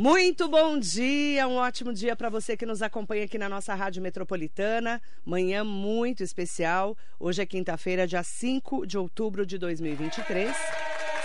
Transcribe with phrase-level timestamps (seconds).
[0.00, 4.00] Muito bom dia, um ótimo dia para você que nos acompanha aqui na nossa Rádio
[4.00, 4.98] Metropolitana.
[5.26, 6.96] Manhã muito especial.
[7.18, 10.56] Hoje é quinta-feira, dia 5 de outubro de 2023.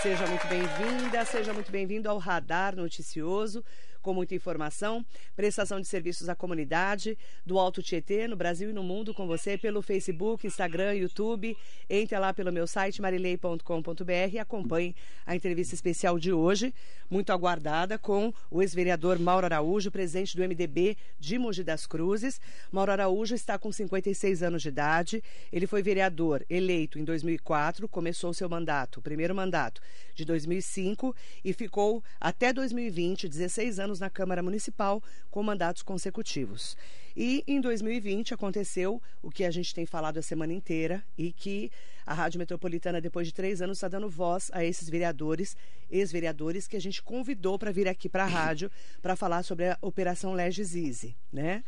[0.02, 3.64] Seja muito bem-vinda, seja muito bem-vindo ao Radar Noticioso
[4.06, 5.04] com muita informação,
[5.34, 9.58] prestação de serviços à comunidade do Alto Tietê, no Brasil e no mundo, com você
[9.58, 11.56] pelo Facebook, Instagram, YouTube.
[11.90, 14.94] Entre lá pelo meu site marilei.com.br e acompanhe
[15.26, 16.72] a entrevista especial de hoje,
[17.10, 22.40] muito aguardada, com o ex-vereador Mauro Araújo, presidente do MDB de Mogi das Cruzes.
[22.70, 25.20] Mauro Araújo está com 56 anos de idade.
[25.52, 29.82] Ele foi vereador eleito em 2004, começou seu mandato, primeiro mandato,
[30.14, 31.12] de 2005
[31.44, 36.76] e ficou até 2020, 16 anos anos na Câmara Municipal com mandatos consecutivos.
[37.16, 41.70] E em 2020 aconteceu o que a gente tem falado a semana inteira e que
[42.04, 45.56] a Rádio Metropolitana, depois de três anos, está dando voz a esses vereadores,
[45.90, 48.70] ex-vereadores, que a gente convidou para vir aqui para a rádio
[49.02, 51.64] para falar sobre a Operação Legis Easy, né?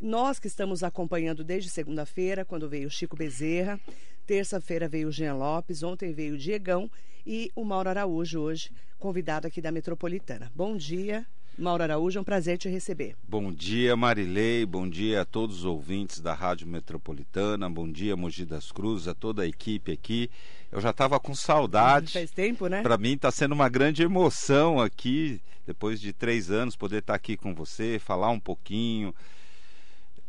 [0.00, 3.80] Nós que estamos acompanhando desde segunda-feira, quando veio Chico Bezerra,
[4.26, 6.88] terça-feira veio Jean Lopes, ontem veio o Diegão
[7.26, 10.52] e o Mauro Araújo hoje, convidado aqui da Metropolitana.
[10.54, 11.26] Bom dia.
[11.58, 13.16] Mauro Araújo, é um prazer te receber.
[13.26, 18.44] Bom dia, Marilei, bom dia a todos os ouvintes da Rádio Metropolitana, bom dia, Mogi
[18.44, 20.30] das Cruzes, a toda a equipe aqui.
[20.70, 22.12] Eu já estava com saudade.
[22.14, 22.80] Faz tempo, né?
[22.80, 27.16] Para mim está sendo uma grande emoção aqui, depois de três anos, poder estar tá
[27.16, 29.12] aqui com você, falar um pouquinho.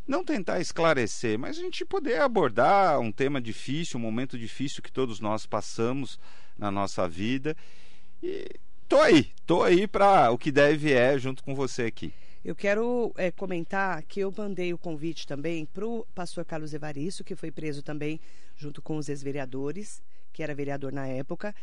[0.08, 4.92] Não tentar esclarecer, mas a gente poder abordar um tema difícil, um momento difícil que
[4.92, 6.20] todos nós passamos
[6.58, 7.56] na nossa vida.
[8.24, 8.50] E
[8.90, 12.12] tô aí, tô aí para o que deve é junto com você aqui.
[12.44, 17.24] Eu quero é, comentar que eu mandei o convite também para o pastor Carlos Evaristo,
[17.24, 18.20] que foi preso também
[18.58, 20.02] junto com os ex-vereadores,
[20.34, 21.54] que era vereador na época,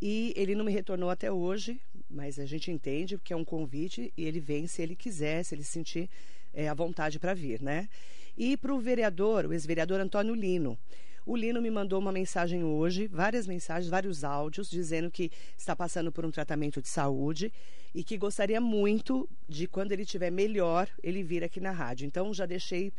[0.00, 4.10] e ele não me retornou até hoje, mas a gente entende que é um convite
[4.16, 6.08] e ele vem se ele quiser, se ele sentir
[6.54, 7.90] é, a vontade para vir, né?
[8.38, 10.78] E para o vereador, o ex-vereador Antônio Lino.
[11.26, 16.10] O Lino me mandou uma mensagem hoje, várias mensagens, vários áudios, dizendo que está passando
[16.10, 17.52] por um tratamento de saúde
[17.94, 22.06] e que gostaria muito de, quando ele estiver melhor, ele vir aqui na rádio.
[22.06, 22.92] Então, já deixei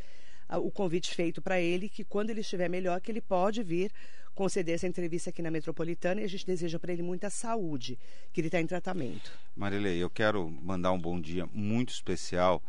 [0.48, 3.90] ah, o convite feito para ele, que quando ele estiver melhor, que ele pode vir
[4.34, 7.98] conceder essa entrevista aqui na Metropolitana e a gente deseja para ele muita saúde,
[8.32, 9.30] que ele está em tratamento.
[9.54, 12.62] Marilei, eu quero mandar um bom dia muito especial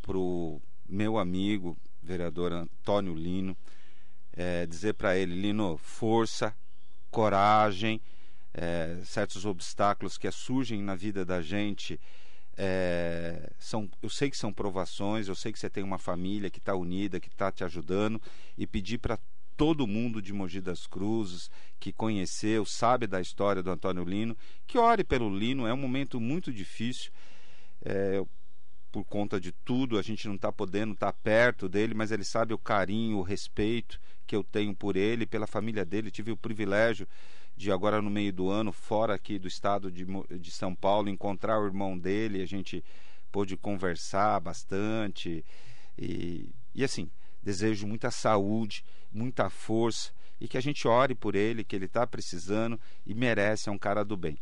[0.00, 3.56] para o meu amigo, vereador Antônio Lino,
[4.32, 6.54] é, dizer para ele, Lino, força,
[7.10, 8.00] coragem,
[8.54, 12.00] é, certos obstáculos que surgem na vida da gente.
[12.56, 16.58] É, são, eu sei que são provações, eu sei que você tem uma família que
[16.58, 18.20] está unida, que está te ajudando,
[18.56, 19.18] e pedir para
[19.56, 24.78] todo mundo de Mogi das Cruzes que conheceu, sabe da história do Antônio Lino, que
[24.78, 27.10] ore pelo Lino, é um momento muito difícil.
[27.84, 28.22] É,
[28.90, 32.24] por conta de tudo, a gente não está podendo estar tá perto dele, mas ele
[32.24, 36.10] sabe o carinho, o respeito que eu tenho por ele, pela família dele.
[36.10, 37.06] Tive o privilégio
[37.56, 40.06] de agora no meio do ano, fora aqui do estado de,
[40.38, 42.84] de São Paulo, encontrar o irmão dele, a gente
[43.30, 45.44] pôde conversar bastante
[45.98, 47.10] e, e assim,
[47.42, 50.10] desejo muita saúde, muita força
[50.40, 53.78] e que a gente ore por ele, que ele está precisando e merece, é um
[53.78, 54.36] cara do bem.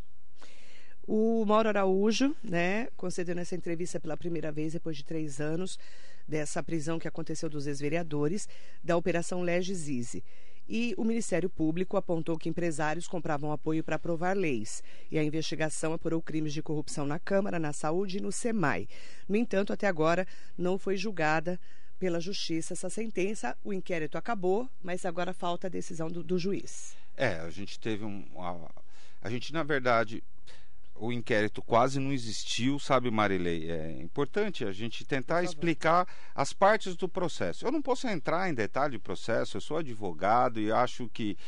[1.06, 5.78] O Mauro Araújo, né, concedendo essa entrevista pela primeira vez depois de três anos
[6.30, 8.48] dessa prisão que aconteceu dos ex-vereadores
[8.82, 10.24] da Operação Easy.
[10.68, 14.84] E o Ministério Público apontou que empresários compravam apoio para aprovar leis.
[15.10, 18.86] E a investigação apurou crimes de corrupção na Câmara, na Saúde e no SEMAI.
[19.28, 20.24] No entanto, até agora
[20.56, 21.58] não foi julgada
[21.98, 23.56] pela Justiça essa sentença.
[23.64, 26.96] O inquérito acabou, mas agora falta a decisão do, do juiz.
[27.16, 28.24] É, a gente teve um.
[28.40, 28.70] A,
[29.22, 30.22] a gente, na verdade,
[31.00, 33.70] o inquérito quase não existiu, sabe, Marilei?
[33.70, 37.66] É importante a gente tentar explicar as partes do processo.
[37.66, 41.38] Eu não posso entrar em detalhe do processo, eu sou advogado e acho que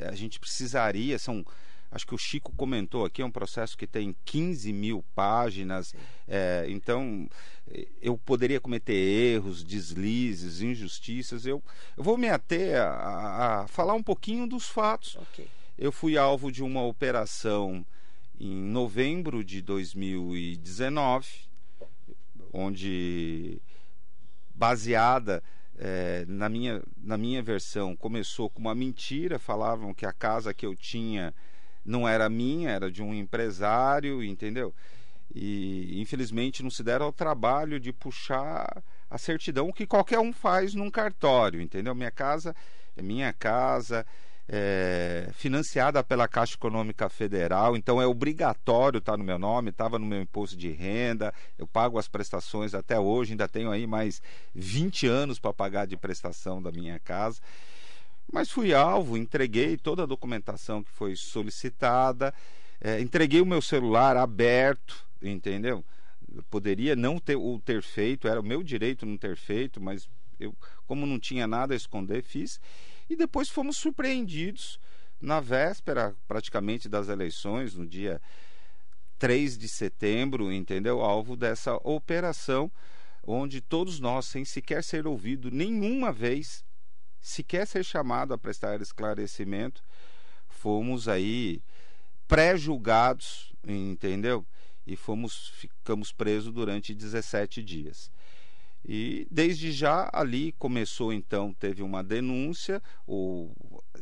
[0.00, 1.44] a gente precisaria, são
[1.90, 5.94] acho que o Chico comentou aqui, é um processo que tem 15 mil páginas,
[6.26, 7.28] é, então
[8.00, 11.46] eu poderia cometer erros, deslizes, injustiças.
[11.46, 11.62] Eu,
[11.96, 15.16] eu vou me ater a, a falar um pouquinho dos fatos.
[15.16, 15.46] Okay.
[15.78, 17.86] Eu fui alvo de uma operação
[18.38, 21.26] em novembro de 2019,
[22.52, 23.60] onde,
[24.54, 25.42] baseada
[25.76, 30.66] é, na, minha, na minha versão, começou com uma mentira, falavam que a casa que
[30.66, 31.34] eu tinha
[31.84, 34.74] não era minha, era de um empresário, entendeu?
[35.34, 40.74] E infelizmente não se deram ao trabalho de puxar a certidão que qualquer um faz
[40.74, 41.94] num cartório, entendeu?
[41.94, 42.54] Minha casa
[42.96, 44.06] é minha casa,
[44.48, 49.98] é, financiada pela Caixa Econômica Federal, então é obrigatório estar tá no meu nome, estava
[49.98, 54.20] no meu imposto de renda, eu pago as prestações até hoje, ainda tenho aí mais
[54.54, 57.40] 20 anos para pagar de prestação da minha casa.
[58.32, 62.32] Mas fui alvo, entreguei toda a documentação que foi solicitada,
[62.80, 65.84] é, entreguei o meu celular aberto, entendeu?
[66.50, 70.08] poderia não ter, o ter feito, era o meu direito não ter feito, mas
[70.40, 70.54] eu,
[70.86, 72.60] como não tinha nada a esconder, fiz.
[73.08, 74.78] E depois fomos surpreendidos
[75.20, 78.20] na véspera praticamente das eleições, no dia
[79.18, 81.00] 3 de setembro, entendeu?
[81.00, 82.70] Alvo dessa operação,
[83.22, 86.64] onde todos nós, sem sequer ser ouvido nenhuma vez,
[87.20, 89.82] sequer ser chamado a prestar esclarecimento,
[90.46, 91.62] fomos aí
[92.28, 94.46] pré-julgados, entendeu?
[94.86, 98.10] E fomos, ficamos presos durante 17 dias.
[98.84, 103.54] E desde já ali começou então, teve uma denúncia, ou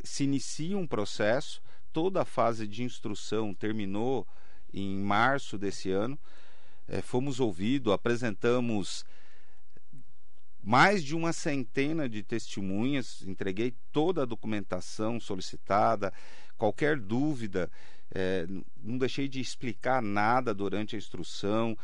[0.03, 1.61] se inicia um processo,
[1.93, 4.27] toda a fase de instrução terminou
[4.73, 6.19] em março desse ano.
[6.85, 9.05] É, fomos ouvidos, apresentamos
[10.61, 16.13] mais de uma centena de testemunhas, entreguei toda a documentação solicitada,
[16.57, 17.69] qualquer dúvida,
[18.13, 18.45] é,
[18.81, 21.77] não deixei de explicar nada durante a instrução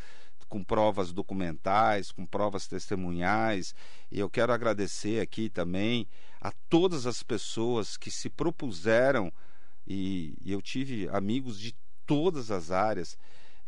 [0.49, 3.73] com provas documentais, com provas testemunhais.
[4.11, 6.07] E eu quero agradecer aqui também
[6.41, 9.31] a todas as pessoas que se propuseram,
[9.87, 11.73] e, e eu tive amigos de
[12.05, 13.17] todas as áreas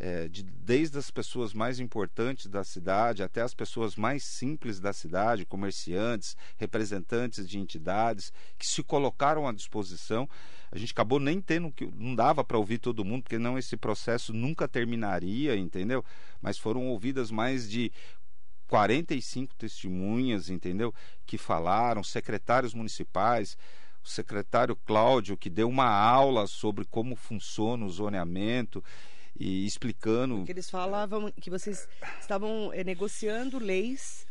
[0.03, 4.91] é, de, desde as pessoas mais importantes da cidade até as pessoas mais simples da
[4.91, 10.27] cidade, comerciantes, representantes de entidades, que se colocaram à disposição.
[10.71, 11.85] A gente acabou nem tendo que.
[11.85, 16.03] Não dava para ouvir todo mundo, porque não esse processo nunca terminaria, entendeu?
[16.41, 17.91] Mas foram ouvidas mais de
[18.67, 20.91] 45 testemunhas, entendeu?
[21.27, 23.55] Que falaram, secretários municipais,
[24.03, 28.83] o secretário Cláudio, que deu uma aula sobre como funciona o zoneamento
[29.39, 30.37] e explicando.
[30.37, 31.87] Porque eles falavam que vocês
[32.19, 34.25] estavam é, negociando leis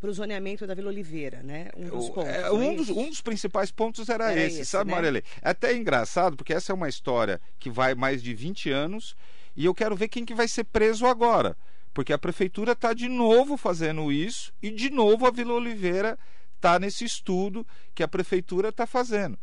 [0.00, 1.70] para o zoneamento da Vila Oliveira, né?
[1.76, 2.30] Um dos pontos.
[2.30, 4.96] É, um, é dos, um, dos, principais pontos era, era esse, esse, sabe, né?
[4.96, 5.22] Marilê?
[5.40, 9.16] É até engraçado, porque essa é uma história que vai mais de 20 anos
[9.56, 11.56] e eu quero ver quem que vai ser preso agora.
[11.92, 16.18] Porque a prefeitura está de novo fazendo isso e de novo a Vila Oliveira
[16.56, 19.38] está nesse estudo que a prefeitura está fazendo.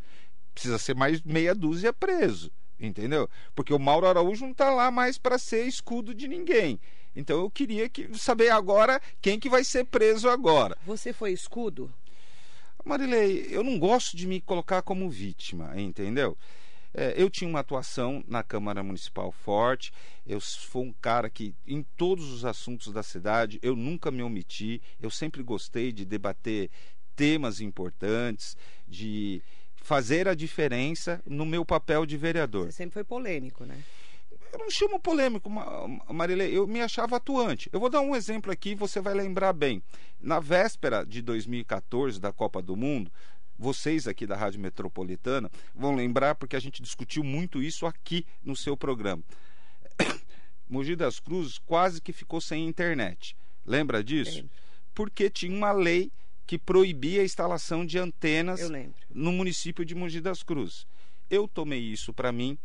[0.53, 3.29] Precisa ser mais meia dúzia preso entendeu?
[3.55, 6.79] Porque o Mauro Araújo não está lá mais para ser escudo de ninguém.
[7.15, 10.77] Então eu queria que, saber agora quem que vai ser preso agora.
[10.85, 11.93] Você foi escudo?
[12.83, 16.37] Marilei, eu não gosto de me colocar como vítima, entendeu?
[16.93, 19.93] É, eu tinha uma atuação na Câmara Municipal forte,
[20.25, 24.81] eu fui um cara que, em todos os assuntos da cidade, eu nunca me omiti,
[24.99, 26.69] eu sempre gostei de debater
[27.15, 28.57] temas importantes,
[28.87, 29.41] de
[29.81, 32.67] fazer a diferença no meu papel de vereador.
[32.67, 33.83] Você sempre foi polêmico, né?
[34.53, 35.49] Eu não chamo polêmico,
[36.09, 37.69] Marilê, eu me achava atuante.
[37.71, 39.81] Eu vou dar um exemplo aqui, você vai lembrar bem.
[40.19, 43.11] Na véspera de 2014 da Copa do Mundo,
[43.57, 48.55] vocês aqui da Rádio Metropolitana vão lembrar porque a gente discutiu muito isso aqui no
[48.55, 49.23] seu programa.
[50.67, 53.35] Mogi das Cruzes quase que ficou sem internet.
[53.65, 54.45] Lembra disso?
[54.93, 56.11] Porque tinha uma lei
[56.51, 58.60] que proibia a instalação de antenas
[59.10, 60.86] no município de Mogi das Cruzes.
[61.29, 62.58] Eu tomei isso para mim,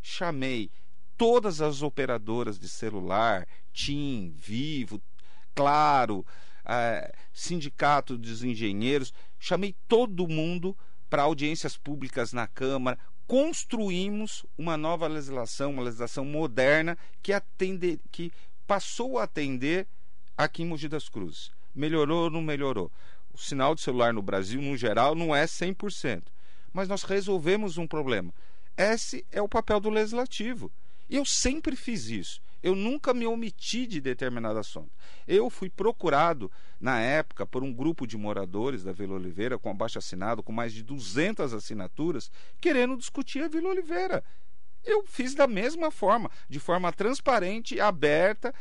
[0.00, 0.70] chamei
[1.18, 5.02] todas as operadoras de celular, TIM, Vivo,
[5.56, 6.24] Claro,
[6.64, 10.78] é, Sindicato dos Engenheiros, chamei todo mundo
[11.10, 12.96] para audiências públicas na Câmara,
[13.26, 18.30] construímos uma nova legislação, uma legislação moderna que atende, que
[18.68, 19.88] passou a atender
[20.38, 21.50] aqui em Mogi das Cruzes.
[21.74, 22.92] Melhorou ou não melhorou?
[23.32, 26.24] O sinal de celular no Brasil, no geral, não é 100%.
[26.72, 28.32] Mas nós resolvemos um problema.
[28.76, 30.70] Esse é o papel do legislativo.
[31.08, 32.40] E eu sempre fiz isso.
[32.62, 34.90] Eu nunca me omiti de determinado assunto.
[35.26, 39.98] Eu fui procurado, na época, por um grupo de moradores da Vila Oliveira, com abaixo
[39.98, 44.22] assinado, com mais de 200 assinaturas, querendo discutir a Vila Oliveira.
[44.84, 48.54] Eu fiz da mesma forma, de forma transparente, aberta.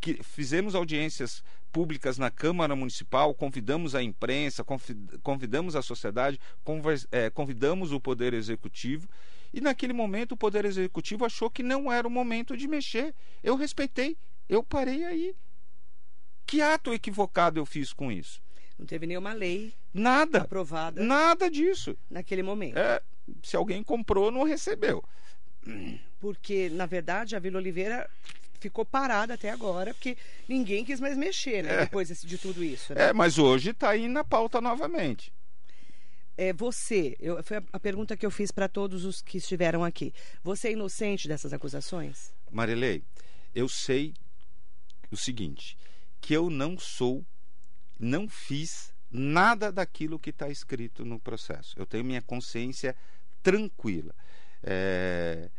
[0.00, 1.42] Que fizemos audiências
[1.74, 4.64] públicas na Câmara Municipal, convidamos a imprensa,
[5.24, 6.38] convidamos a sociedade,
[7.10, 9.08] é, convidamos o Poder Executivo.
[9.52, 13.12] E naquele momento o Poder Executivo achou que não era o momento de mexer.
[13.42, 14.16] Eu respeitei,
[14.48, 15.34] eu parei aí.
[16.46, 18.40] Que ato equivocado eu fiz com isso?
[18.78, 21.02] Não teve nenhuma lei nada aprovada.
[21.02, 21.96] Nada disso.
[22.08, 22.78] Naquele momento.
[22.78, 23.02] É,
[23.42, 25.02] se alguém comprou, não recebeu.
[26.20, 28.08] Porque, na verdade, a Vila Oliveira
[28.64, 30.16] ficou parada até agora, porque
[30.48, 31.74] ninguém quis mais mexer, né?
[31.74, 31.80] É.
[31.80, 32.94] Depois de tudo isso.
[32.94, 33.08] Né?
[33.08, 35.32] É, mas hoje está aí na pauta novamente.
[36.36, 40.14] é, você, eu, foi a, pergunta que eu fiz para todos os que estiveram aqui.
[40.42, 42.34] Você é inocente dessas acusações?
[42.50, 43.04] Marilei,
[43.54, 44.14] eu sei
[45.10, 45.76] o seguinte,
[46.20, 47.24] que eu não sou,
[48.00, 51.74] não fiz nada daquilo que está escrito no processo.
[51.78, 52.96] Eu tenho minha consciência
[53.42, 54.14] tranquila.
[54.62, 55.50] É,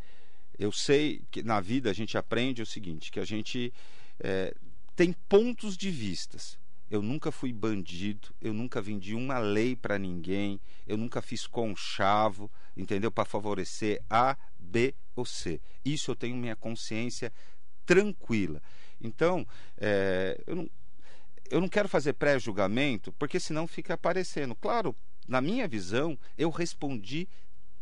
[0.58, 3.74] eu sei que na vida a gente aprende o seguinte, que a gente
[4.20, 4.54] é,
[4.96, 6.58] tem pontos de vistas.
[6.90, 12.50] Eu nunca fui bandido, eu nunca vendi uma lei para ninguém, eu nunca fiz conchavo,
[12.78, 13.12] entendeu?
[13.12, 15.60] Para favorecer A, B ou C.
[15.84, 17.34] Isso eu tenho minha consciência
[17.86, 18.62] tranquila.
[19.02, 19.48] Então,
[19.78, 20.70] é, eu, não,
[21.50, 24.56] eu não quero fazer pré-julgamento, porque senão fica aparecendo.
[24.56, 24.96] Claro,
[25.28, 27.28] na minha visão, eu respondi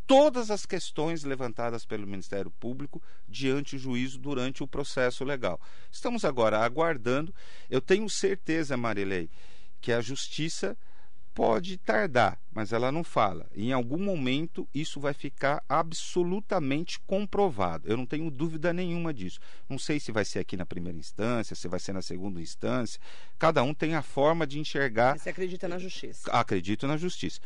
[0.06, 5.60] todas as questões levantadas pelo Ministério Público diante do juízo durante o processo legal.
[5.92, 7.34] Estamos agora aguardando.
[7.70, 9.30] Eu tenho certeza, Marilei,
[9.82, 10.78] que a justiça
[11.34, 13.48] pode tardar, mas ela não fala.
[13.56, 17.88] Em algum momento isso vai ficar absolutamente comprovado.
[17.88, 19.40] Eu não tenho dúvida nenhuma disso.
[19.68, 23.02] Não sei se vai ser aqui na primeira instância, se vai ser na segunda instância.
[23.40, 25.18] Cada um tem a forma de enxergar.
[25.18, 26.30] Você acredita na justiça?
[26.32, 27.40] Acredito na justiça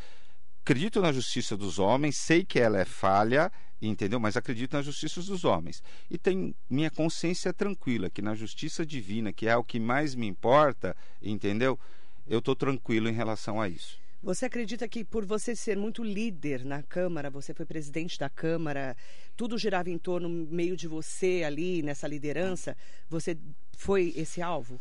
[0.68, 4.20] acredito na justiça dos homens, sei que ela é falha, entendeu?
[4.20, 5.82] Mas acredito na justiça dos homens.
[6.10, 10.26] E tenho minha consciência tranquila que na justiça divina, que é o que mais me
[10.26, 11.78] importa, entendeu?
[12.26, 13.98] Eu estou tranquilo em relação a isso.
[14.22, 18.94] Você acredita que por você ser muito líder na Câmara, você foi presidente da Câmara,
[19.38, 22.76] tudo girava em torno meio de você ali, nessa liderança,
[23.08, 23.38] você
[23.74, 24.78] foi esse alvo?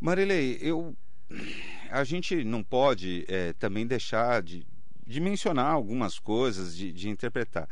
[0.00, 0.96] Marilei, eu
[1.90, 4.66] a gente não pode é, também deixar de,
[5.06, 7.68] de, mencionar algumas coisas, de, de interpretar.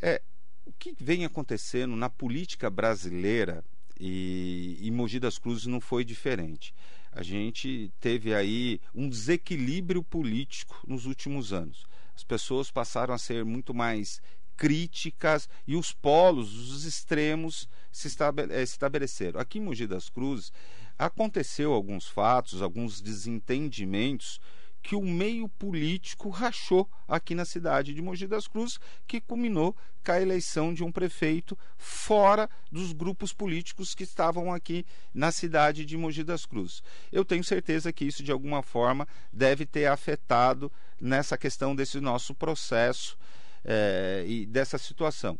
[0.00, 0.22] É,
[0.64, 3.64] o que vem acontecendo na política brasileira
[3.98, 6.74] e, e Mogi das Cruzes não foi diferente.
[7.10, 11.84] A gente teve aí um desequilíbrio político nos últimos anos.
[12.14, 14.20] As pessoas passaram a ser muito mais
[14.56, 19.40] críticas e os polos, os extremos se eh, estabeleceram.
[19.40, 20.52] Aqui em Mogi das Cruzes
[20.98, 24.40] aconteceu alguns fatos, alguns desentendimentos
[24.82, 30.12] que o meio político rachou aqui na cidade de Mogi das Cruzes, que culminou com
[30.12, 34.84] a eleição de um prefeito fora dos grupos políticos que estavam aqui
[35.14, 36.82] na cidade de Mogi das Cruzes.
[37.12, 40.70] Eu tenho certeza que isso de alguma forma deve ter afetado
[41.00, 43.16] nessa questão desse nosso processo
[43.64, 45.38] é, e dessa situação.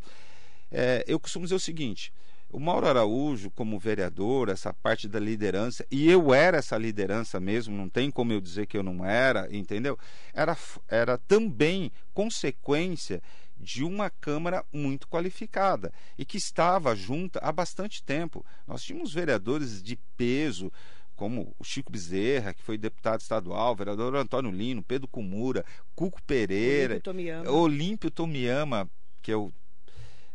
[0.70, 2.12] É, eu costumo dizer o seguinte:
[2.52, 7.74] o Mauro Araújo, como vereador, essa parte da liderança, e eu era essa liderança mesmo,
[7.74, 9.98] não tem como eu dizer que eu não era, entendeu?
[10.34, 10.56] Era,
[10.86, 13.22] era também consequência
[13.56, 18.44] de uma Câmara muito qualificada e que estava junta há bastante tempo.
[18.66, 20.70] Nós tínhamos vereadores de peso,
[21.16, 26.94] como o Chico Bezerra, que foi deputado estadual, vereador Antônio Lino, Pedro Cumura, Cuco Pereira,
[26.94, 28.90] Olímpio Tomiyama, Olímpio Tomiyama
[29.22, 29.52] que eu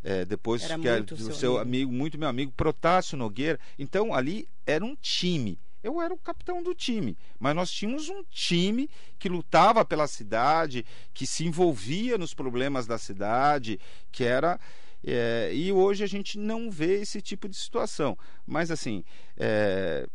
[0.08, 1.62] é, depois era que muito o seu seu amigo.
[1.62, 3.60] amigo, muito meu amigo, Protássio Nogueira.
[3.78, 5.60] Então ali era um time.
[5.84, 10.86] Eu era o capitão do time, mas nós tínhamos um time que lutava pela cidade,
[11.14, 13.80] que se envolvia nos problemas da cidade,
[14.12, 14.58] que era
[15.06, 18.18] é, e hoje a gente não vê esse tipo de situação.
[18.46, 19.04] Mas assim,
[19.36, 20.08] é,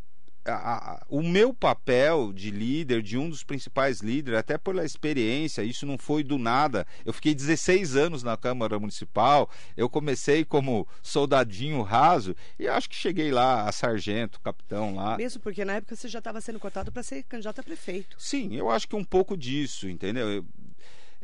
[0.45, 5.63] a, a, o meu papel de líder, de um dos principais líderes, até pela experiência,
[5.63, 6.87] isso não foi do nada.
[7.05, 12.97] Eu fiquei 16 anos na Câmara Municipal, eu comecei como soldadinho raso e acho que
[12.97, 15.17] cheguei lá a sargento, capitão lá.
[15.17, 18.17] Mesmo porque na época você já estava sendo cotado para ser candidato a prefeito.
[18.19, 20.29] Sim, eu acho que um pouco disso, entendeu?
[20.29, 20.45] Eu,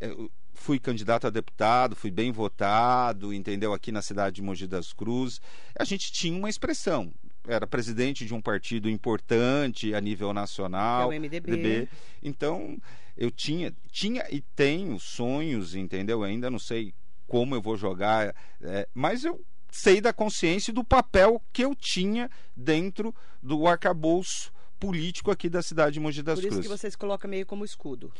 [0.01, 3.73] eu, fui candidato a deputado, fui bem votado, entendeu?
[3.73, 5.41] Aqui na cidade de Mogi das Cruzes.
[5.79, 7.13] A gente tinha uma expressão
[7.49, 11.09] era presidente de um partido importante a nível nacional.
[11.09, 11.57] Que é o MDB.
[11.57, 11.88] DB.
[12.23, 12.78] Então,
[13.17, 16.21] eu tinha, tinha e tenho sonhos, entendeu?
[16.21, 16.95] Eu ainda não sei
[17.26, 21.75] como eu vou jogar, é, mas eu sei da consciência e do papel que eu
[21.75, 26.71] tinha dentro do arcabouço político aqui da cidade de Mogi das Por isso Cruzes.
[26.71, 28.12] que você se coloca meio como escudo.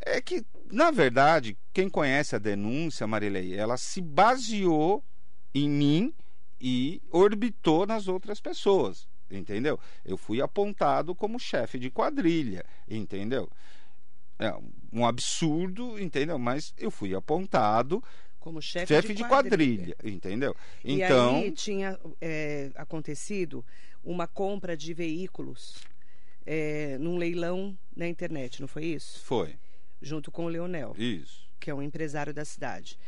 [0.00, 5.04] É que, na verdade, quem conhece a denúncia, Marilei, ela se baseou
[5.54, 6.14] em mim
[6.60, 9.78] e orbitou nas outras pessoas, entendeu?
[10.04, 13.48] Eu fui apontado como chefe de quadrilha, entendeu?
[14.38, 14.54] É
[14.92, 16.38] um absurdo, entendeu?
[16.38, 18.02] Mas eu fui apontado
[18.38, 19.94] como chefe, chefe de, de quadrilha.
[19.94, 20.56] quadrilha, entendeu?
[20.82, 23.64] E então, aí tinha é, acontecido
[24.02, 25.76] uma compra de veículos
[26.46, 29.20] é, num leilão na internet, não foi isso?
[29.24, 29.56] foi
[30.00, 31.46] Junto com o Leonel, isso.
[31.60, 32.98] que é um empresário da cidade.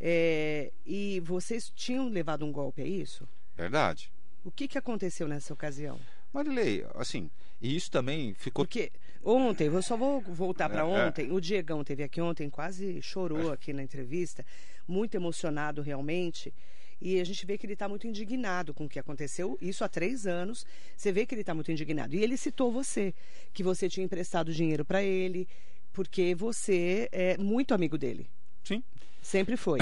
[0.00, 3.28] É, e vocês tinham levado um golpe, é isso?
[3.56, 4.10] Verdade.
[4.44, 5.98] O que, que aconteceu nessa ocasião?
[6.32, 8.64] Marilei, assim, e isso também ficou.
[8.64, 8.92] Porque
[9.24, 11.06] ontem, eu só vou voltar para é, é.
[11.06, 11.28] ontem.
[11.28, 11.32] É.
[11.32, 14.44] O Diegão teve aqui ontem, quase chorou aqui na entrevista,
[14.86, 16.52] muito emocionado realmente.
[17.00, 19.88] E a gente vê que ele está muito indignado com o que aconteceu, isso há
[19.88, 20.66] três anos.
[20.96, 22.14] Você vê que ele está muito indignado.
[22.14, 23.14] E ele citou você,
[23.52, 25.48] que você tinha emprestado dinheiro para ele,
[25.92, 28.28] porque você é muito amigo dele.
[28.64, 28.82] Sim.
[29.28, 29.78] Sempre foi.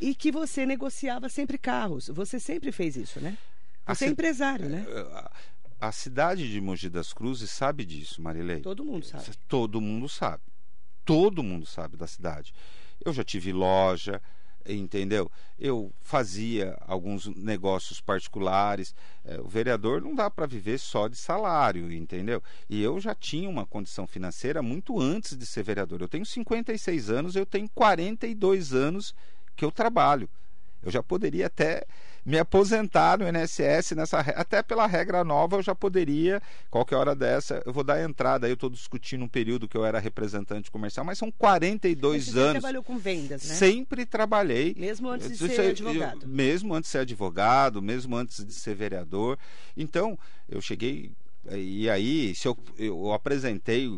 [0.00, 2.08] E que você negociava sempre carros.
[2.08, 3.38] Você sempre fez isso, né?
[3.86, 4.84] Você é empresário, né?
[4.88, 5.30] É,
[5.80, 8.60] a cidade de Mogi das Cruzes sabe disso, Marilei.
[8.60, 9.26] Todo mundo sabe.
[9.46, 10.42] Todo mundo sabe.
[11.04, 12.52] Todo mundo sabe da cidade.
[13.04, 14.20] Eu já tive loja,
[14.66, 15.30] entendeu?
[15.58, 18.94] Eu fazia alguns negócios particulares.
[19.24, 22.42] É, o vereador não dá para viver só de salário, entendeu?
[22.68, 26.00] E eu já tinha uma condição financeira muito antes de ser vereador.
[26.00, 29.14] Eu tenho 56 anos, eu tenho 42 anos
[29.56, 30.28] que eu trabalho.
[30.82, 31.84] Eu já poderia até
[32.24, 37.62] me aposentar no INSS nessa até pela regra nova eu já poderia qualquer hora dessa
[37.64, 38.46] eu vou dar entrada.
[38.46, 42.38] Aí eu estou discutindo um período que eu era representante comercial mas são 42 Você
[42.38, 43.54] anos trabalhou com vendas né?
[43.54, 44.74] sempre trabalhei.
[44.76, 46.26] Mesmo antes de ser advogado.
[46.26, 49.38] mesmo antes de ser advogado mesmo antes de ser vereador.
[49.76, 50.18] Então
[50.48, 51.12] eu cheguei
[51.52, 53.88] e aí se eu, eu apresentei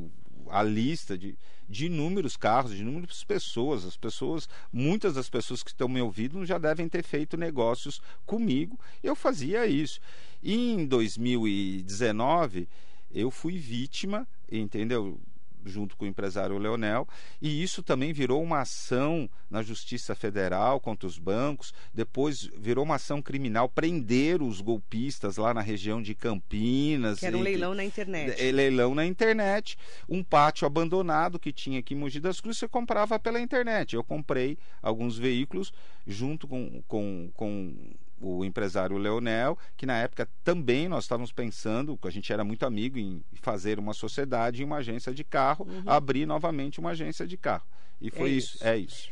[0.52, 1.35] a lista de,
[1.66, 3.87] de inúmeros carros, de inúmeras pessoas.
[3.87, 8.78] As pessoas, muitas das pessoas que estão me ouvindo já devem ter feito negócios comigo.
[9.02, 9.99] Eu fazia isso.
[10.42, 12.68] E em 2019
[13.11, 15.18] eu fui vítima, entendeu?
[15.64, 17.07] Junto com o empresário Leonel,
[17.40, 22.97] e isso também virou uma ação na Justiça Federal contra os bancos, depois virou uma
[22.97, 27.19] ação criminal prender os golpistas lá na região de Campinas.
[27.19, 28.40] Que era um leilão na internet.
[28.40, 29.76] É, leilão na internet,
[30.09, 33.95] um pátio abandonado que tinha aqui em Mogi das Cruzes, você comprava pela internet.
[33.95, 35.73] Eu comprei alguns veículos
[36.07, 37.75] junto com, com, com
[38.22, 42.98] o empresário Leonel, que na época também nós estávamos pensando, a gente era muito amigo,
[42.98, 45.82] em fazer uma sociedade, uma agência de carro, uhum.
[45.86, 47.66] abrir novamente uma agência de carro.
[48.00, 48.56] E foi é isso.
[48.56, 48.66] isso.
[48.66, 49.08] é isso.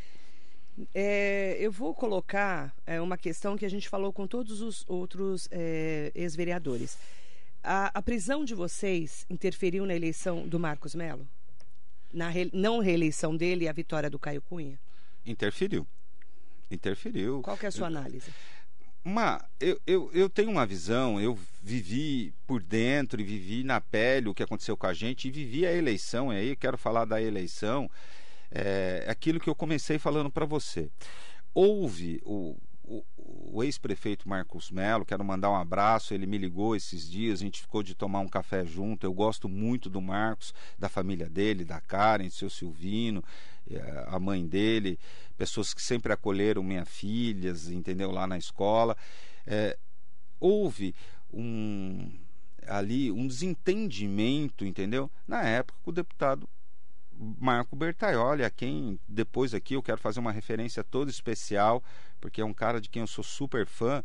[0.95, 5.49] É, eu vou colocar é, uma questão que a gente falou com todos os outros
[5.51, 6.97] é, ex-vereadores.
[7.63, 11.29] A, a, prisão de vocês interferiu na eleição do Marcos Melo?
[12.13, 14.79] Na re, não reeleição dele e a vitória do Caio Cunha?
[15.27, 15.87] Interferiu.
[16.71, 17.43] Interferiu.
[17.43, 18.31] Qual que é a sua análise?
[19.05, 24.29] Uma, eu, eu, eu tenho uma visão, eu vivi por dentro e vivi na pele
[24.29, 27.07] o que aconteceu com a gente e vivi a eleição, e aí eu quero falar
[27.07, 27.91] da eleição,
[28.51, 30.91] é aquilo que eu comecei falando para você.
[31.55, 32.57] Houve o,
[32.91, 37.45] o, o ex-prefeito Marcos Melo, quero mandar um abraço, ele me ligou esses dias, a
[37.45, 39.07] gente ficou de tomar um café junto.
[39.07, 43.23] Eu gosto muito do Marcos, da família dele, da Karen, do seu Silvino,
[43.71, 44.99] eh, a mãe dele,
[45.39, 48.97] pessoas que sempre acolheram minhas filhas, entendeu, lá na escola.
[49.47, 49.79] É,
[50.41, 50.93] houve
[51.33, 52.11] um
[52.67, 55.11] ali um desentendimento, entendeu?
[55.27, 56.49] Na época com o deputado
[57.39, 61.83] Marco Bertaioli, a quem depois aqui eu quero fazer uma referência toda especial,
[62.21, 64.03] porque é um cara de quem eu sou super fã,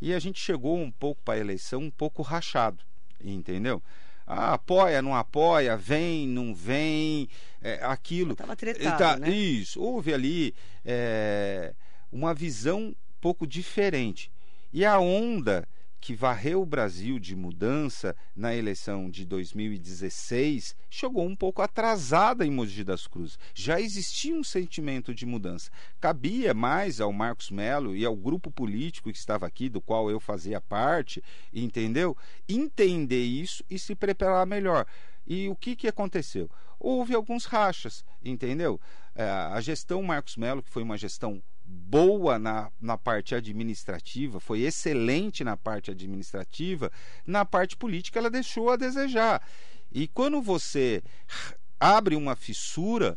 [0.00, 2.84] e a gente chegou um pouco para a eleição um pouco rachado,
[3.22, 3.82] entendeu?
[4.26, 7.28] Ah, apoia, não apoia, vem, não vem,
[7.60, 8.32] é, aquilo.
[8.32, 9.30] Estava tretado, tá, né?
[9.30, 11.74] Isso, houve ali é,
[12.10, 14.30] uma visão um pouco diferente.
[14.72, 15.68] E a onda
[16.04, 22.50] que varreu o Brasil de mudança na eleição de 2016 chegou um pouco atrasada em
[22.50, 23.38] Mogi das Cruzes.
[23.54, 25.70] Já existia um sentimento de mudança.
[25.98, 30.20] Cabia mais ao Marcos Melo e ao grupo político que estava aqui, do qual eu
[30.20, 32.14] fazia parte, entendeu?
[32.46, 34.84] Entender isso e se preparar melhor.
[35.26, 36.50] E o que, que aconteceu?
[36.78, 38.78] Houve alguns rachas, entendeu?
[39.14, 44.62] É, a gestão Marcos Melo, que foi uma gestão boa na, na parte administrativa, foi
[44.62, 46.90] excelente na parte administrativa,
[47.26, 49.42] na parte política ela deixou a desejar.
[49.90, 51.02] E quando você
[51.78, 53.16] abre uma fissura,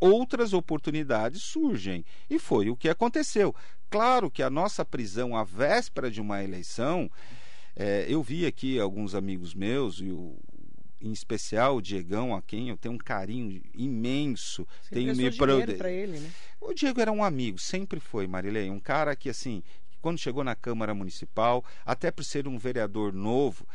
[0.00, 2.04] outras oportunidades surgem.
[2.28, 3.54] E foi o que aconteceu.
[3.90, 7.10] Claro que a nossa prisão à véspera de uma eleição,
[7.76, 10.38] é, eu vi aqui alguns amigos meus, e o,
[11.00, 14.66] em especial o Diegão, a quem eu tenho um carinho imenso.
[14.82, 15.76] Você tenho me pro...
[15.76, 16.30] para ele, né?
[16.60, 19.62] O Diego era um amigo, sempre foi, Marilei, um cara que assim,
[20.00, 23.66] quando chegou na Câmara Municipal, até por ser um vereador novo,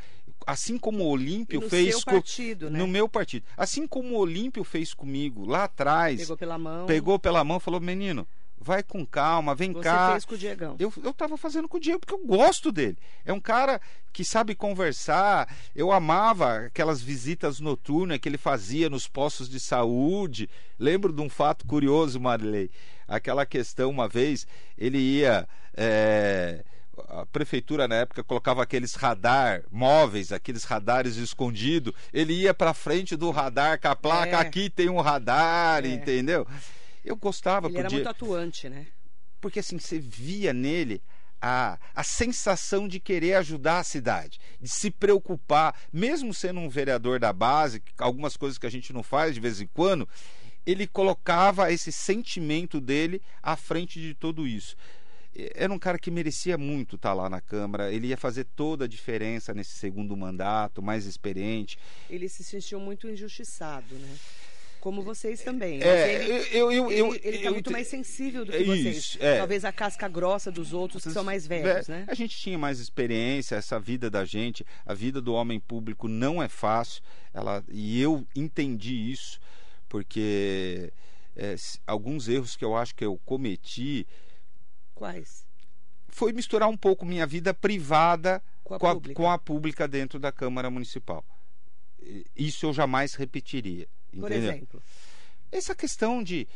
[0.45, 2.11] assim como o Olímpio no fez co...
[2.11, 2.77] partido, né?
[2.77, 7.19] no meu partido, assim como o Olímpio fez comigo lá atrás, pegou pela mão, pegou
[7.19, 8.27] pela mão, falou menino,
[8.65, 10.07] vai com calma, vem Você cá.
[10.07, 10.75] Você fez com o Diegão.
[10.79, 12.97] Eu, eu tava fazendo com o Diego porque eu gosto dele.
[13.23, 13.79] É um cara
[14.11, 15.47] que sabe conversar.
[15.75, 20.49] Eu amava aquelas visitas noturnas que ele fazia nos postos de saúde.
[20.79, 22.71] Lembro de um fato curioso, Marilei.
[23.07, 25.47] Aquela questão, uma vez, ele ia.
[25.77, 26.63] É
[27.09, 31.93] a prefeitura na época colocava aqueles radar móveis, aqueles radares escondidos.
[32.13, 34.39] Ele ia para frente do radar com a placa, é.
[34.39, 35.89] aqui tem um radar, é.
[35.89, 36.47] entendeu?
[37.05, 37.67] Eu gostava.
[37.67, 38.87] Ele era muito atuante, né?
[39.39, 41.01] Porque assim, você via nele
[41.41, 47.19] a, a sensação de querer ajudar a cidade, de se preocupar, mesmo sendo um vereador
[47.19, 50.09] da base, algumas coisas que a gente não faz de vez em quando,
[50.65, 54.75] ele colocava esse sentimento dele à frente de tudo isso.
[55.53, 58.87] Era um cara que merecia muito estar lá na Câmara, ele ia fazer toda a
[58.87, 61.77] diferença nesse segundo mandato, mais experiente.
[62.09, 64.17] Ele se sentiu muito injustiçado, né?
[64.85, 65.81] Como vocês também.
[65.81, 68.97] É, ele, eu, eu, eu, ele está muito mais sensível do que vocês.
[68.97, 69.39] Isso, é.
[69.39, 72.05] Talvez a casca grossa dos outros que são mais velhos, é, né?
[72.07, 76.39] A gente tinha mais experiência, essa vida da gente, a vida do homem público não
[76.39, 77.01] é fácil.
[77.33, 79.39] Ela, e eu entendi isso,
[79.89, 80.93] porque
[81.35, 81.55] é,
[81.87, 84.05] alguns erros que eu acho que eu cometi.
[84.93, 85.47] Quais?
[86.09, 90.19] Foi misturar um pouco minha vida privada com a, com a, com a pública dentro
[90.19, 91.25] da Câmara Municipal.
[92.35, 93.87] Isso eu jamais repetiria.
[94.19, 94.51] Por entendeu?
[94.51, 94.83] exemplo?
[95.51, 96.47] Essa questão de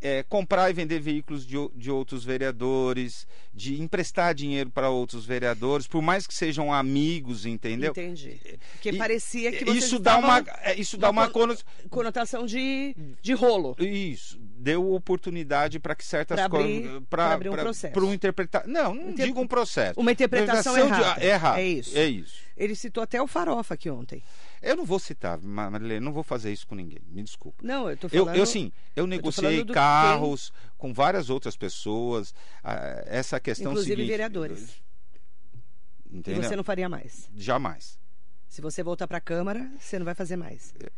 [0.00, 5.86] é, comprar e vender veículos de, de outros vereadores, de emprestar dinheiro para outros vereadores,
[5.86, 7.92] por mais que sejam amigos, entendeu?
[7.92, 8.40] Entendi.
[8.72, 11.30] Porque e, parecia que vocês isso dá uma é, isso dá uma,
[11.90, 13.76] conotação de, de rolo.
[13.78, 18.66] Isso deu oportunidade para que certas coisas para abrir um processo, para um interpretar.
[18.66, 19.26] Não, não Inter...
[19.26, 20.00] digo um processo.
[20.00, 21.20] Uma interpretação errada.
[21.20, 21.26] De...
[21.26, 21.60] errada.
[21.60, 21.96] É isso.
[21.96, 22.48] É isso.
[22.56, 24.22] Ele citou até o Farofa aqui ontem.
[24.60, 27.00] Eu não vou citar, Marilene, não vou fazer isso com ninguém.
[27.06, 27.62] Me desculpa.
[27.62, 28.28] Não, eu tô falando.
[28.28, 30.70] Eu, eu sim, eu negociei eu carros quem...
[30.76, 32.34] com várias outras pessoas.
[32.62, 34.82] Ah, essa questão Inclusive seguinte, vereadores.
[36.10, 36.42] Entendeu?
[36.42, 37.30] E você não faria mais?
[37.36, 37.98] Jamais.
[38.48, 40.74] Se você voltar para a Câmara, você não vai fazer mais.
[40.80, 40.90] É,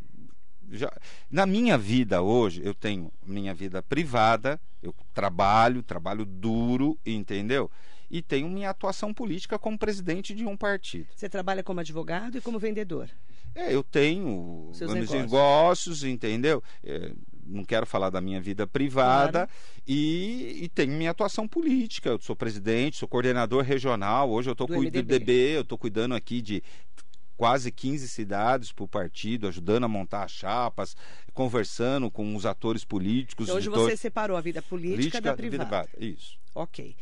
[0.70, 0.90] já,
[1.30, 7.70] na minha vida hoje, eu tenho minha vida privada, eu trabalho, trabalho duro, entendeu?
[8.08, 11.08] E tenho minha atuação política como presidente de um partido.
[11.14, 13.10] Você trabalha como advogado e como vendedor?
[13.54, 15.22] É, eu tenho Seus meus negócios.
[15.22, 16.62] negócios, entendeu?
[16.84, 17.12] É,
[17.44, 19.50] não quero falar da minha vida privada claro.
[19.86, 22.10] e, e, tenho minha atuação política.
[22.10, 24.30] Eu sou presidente, sou coordenador regional.
[24.30, 26.62] Hoje eu estou cuidando do DB, eu estou cuidando aqui de
[27.36, 30.94] quase 15 cidades para o partido, ajudando a montar as chapas,
[31.32, 33.46] conversando com os atores políticos.
[33.46, 35.64] Então, hoje você separou a vida política, política da privada.
[35.64, 35.90] privada.
[35.98, 36.38] Isso.
[36.54, 36.94] Ok.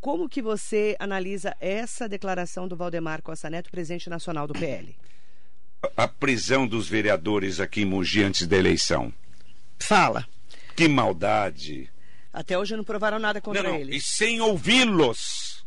[0.00, 4.96] Como que você analisa essa declaração do Valdemar Costa Neto, presidente nacional do PL?
[5.96, 9.12] A prisão dos vereadores aqui em Mogi antes da eleição.
[9.78, 10.26] Fala.
[10.76, 11.90] Que maldade.
[12.32, 13.78] Até hoje não provaram nada contra não, não.
[13.78, 13.96] eles.
[13.96, 15.64] E sem ouvi-los.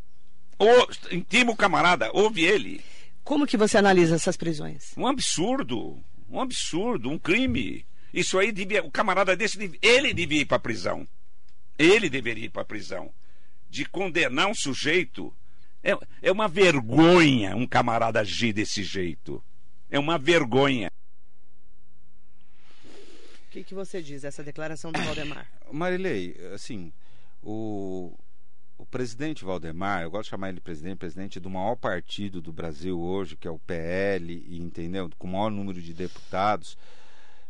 [0.57, 2.81] O, intimo camarada, ouve ele.
[3.23, 4.93] Como que você analisa essas prisões?
[4.97, 6.01] Um absurdo.
[6.29, 7.85] Um absurdo, um crime.
[8.13, 8.83] Isso aí devia.
[8.83, 11.07] O camarada desse, ele devia ir para a prisão.
[11.77, 13.11] Ele deveria ir para a prisão.
[13.69, 15.33] De condenar um sujeito.
[15.83, 19.43] É, é uma vergonha um camarada agir desse jeito.
[19.89, 20.89] É uma vergonha.
[23.47, 25.47] O que, que você diz essa declaração do Valdemar?
[25.71, 26.91] Marilei, assim,
[27.41, 28.13] o,
[28.77, 32.99] o presidente Valdemar, eu gosto de chamar ele presidente, presidente do maior partido do Brasil
[32.99, 35.09] hoje, que é o PL, e, entendeu?
[35.17, 36.77] Com o maior número de deputados.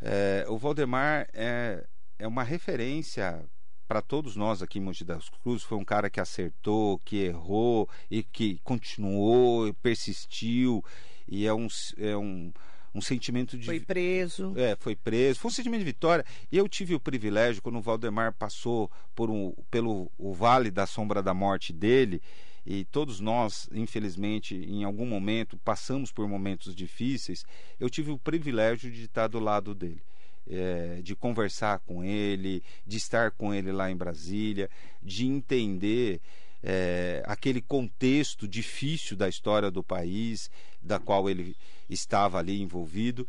[0.01, 1.83] É, o Valdemar é,
[2.19, 3.43] é uma referência
[3.87, 5.63] para todos nós aqui em Monte das Cruzes.
[5.63, 10.83] Foi um cara que acertou, que errou e que continuou, persistiu
[11.27, 12.51] e é um, é um,
[12.93, 13.65] um sentimento de.
[13.65, 14.53] Foi preso.
[14.55, 15.39] É, foi preso.
[15.39, 16.25] Foi um sentimento de vitória.
[16.51, 20.85] E eu tive o privilégio, quando o Valdemar passou por um, pelo o vale da
[20.85, 22.21] sombra da morte dele,
[22.65, 27.45] e todos nós, infelizmente, em algum momento, passamos por momentos difíceis,
[27.79, 30.01] eu tive o privilégio de estar do lado dele.
[30.47, 34.69] É, de conversar com ele, de estar com ele lá em Brasília,
[35.01, 36.21] de entender
[36.67, 40.49] é, aquele contexto difícil da história do país,
[40.81, 41.55] da qual ele
[41.87, 43.27] estava ali envolvido.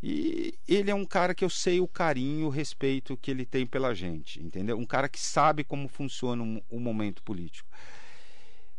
[0.00, 3.66] E ele é um cara que eu sei o carinho, o respeito que ele tem
[3.66, 4.78] pela gente, entendeu?
[4.78, 7.68] Um cara que sabe como funciona o momento político.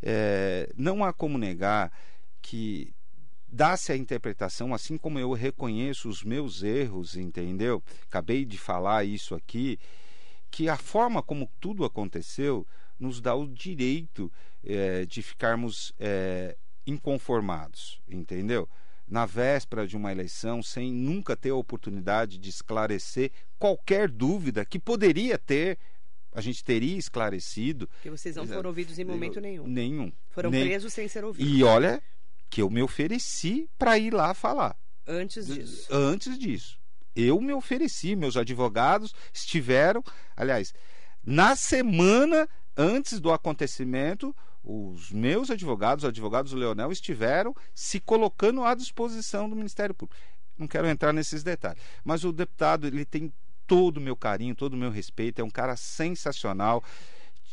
[0.02, 1.92] É, não há como negar
[2.42, 2.94] que
[3.52, 7.84] dá-se a interpretação, assim como eu reconheço os meus erros, entendeu?
[8.08, 9.78] Acabei de falar isso aqui,
[10.50, 12.66] que a forma como tudo aconteceu
[13.00, 14.32] nos dá o direito
[14.64, 18.68] é, de ficarmos é, inconformados, entendeu?
[19.08, 24.78] Na véspera de uma eleição, sem nunca ter a oportunidade de esclarecer qualquer dúvida que
[24.78, 25.80] poderia ter,
[26.32, 27.90] a gente teria esclarecido.
[28.02, 29.68] Que vocês não foram ouvidos em momento nenhum.
[29.68, 30.12] Nenhum.
[30.30, 30.68] Foram Nem...
[30.68, 31.52] presos sem ser ouvidos.
[31.52, 32.02] E olha
[32.50, 34.76] que eu me ofereci para ir lá falar.
[35.08, 35.88] Antes disso.
[35.92, 36.80] Antes disso.
[37.16, 40.04] Eu me ofereci, meus advogados estiveram,
[40.38, 40.74] aliás,
[41.26, 42.48] na semana
[42.80, 49.50] antes do acontecimento, os meus advogados, os advogados do Leonel, estiveram se colocando à disposição
[49.50, 50.20] do Ministério Público.
[50.58, 53.34] Não quero entrar nesses detalhes, mas o deputado ele tem
[53.68, 56.82] todo o meu carinho, todo o meu respeito, é um cara sensacional.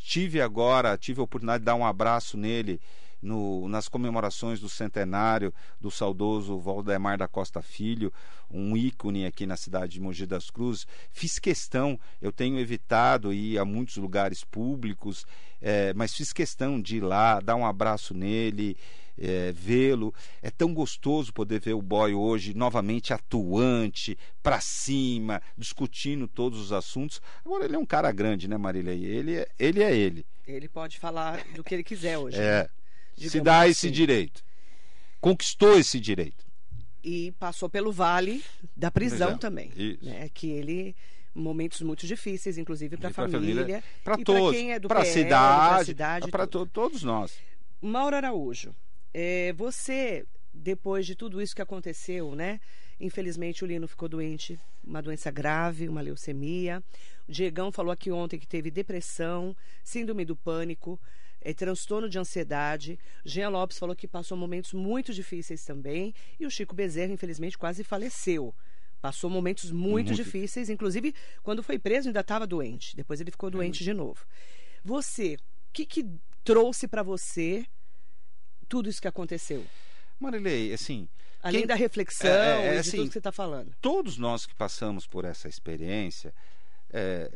[0.05, 2.81] Tive agora, tive a oportunidade de dar um abraço nele
[3.21, 8.13] no, nas comemorações do centenário do saudoso Valdemar da Costa Filho,
[8.51, 10.87] um ícone aqui na cidade de Mogi das Cruzes.
[11.11, 15.25] Fiz questão, eu tenho evitado ir a muitos lugares públicos,
[15.61, 18.77] é, mas fiz questão de ir lá, dar um abraço nele.
[19.19, 20.13] É, vê-lo.
[20.43, 26.71] É tão gostoso poder ver o boy hoje novamente atuante, para cima, discutindo todos os
[26.71, 27.23] assuntos.
[27.43, 28.93] Agora ele é um cara grande, né, Marília?
[28.93, 29.83] Ele é ele.
[29.83, 30.27] É ele.
[30.47, 32.37] ele pode falar do que ele quiser hoje.
[32.37, 32.65] É.
[32.65, 32.69] Né?
[33.17, 33.71] Se dá assim.
[33.71, 34.45] esse direito.
[35.21, 36.45] Conquistou esse direito.
[37.03, 38.45] E passou pelo vale
[38.77, 39.73] da prisão também.
[39.77, 40.05] Isso.
[40.05, 40.29] Né?
[40.33, 40.95] Que ele
[41.35, 46.47] momentos muito difíceis, inclusive para a família, para todos, é para a cidade, cidade para
[46.47, 47.39] to todos nós.
[47.81, 48.75] Mauro Araújo,
[49.13, 52.59] é, você depois de tudo isso que aconteceu, né?
[52.99, 56.83] Infelizmente o Lino ficou doente, uma doença grave, uma leucemia.
[57.29, 60.99] O Diegão falou aqui ontem que teve depressão, síndrome do pânico
[61.41, 62.99] é, transtorno de ansiedade.
[63.25, 66.15] Jean Lopes falou que passou momentos muito difíceis também.
[66.39, 68.55] E o Chico Bezerra, infelizmente, quase faleceu.
[69.01, 70.15] Passou momentos muito, muito.
[70.15, 72.97] difíceis, inclusive quando foi preso ainda estava doente.
[72.97, 73.85] Depois ele ficou doente é.
[73.85, 74.27] de novo.
[74.85, 76.07] Você, o que, que
[76.43, 77.67] trouxe para você
[78.69, 79.65] tudo isso que aconteceu?
[80.19, 81.09] Marilei, assim.
[81.43, 81.67] Além quem...
[81.67, 83.75] da reflexão é, é, assim, de tudo que você está falando.
[83.81, 86.35] Todos nós que passamos por essa experiência,
[86.91, 87.31] é,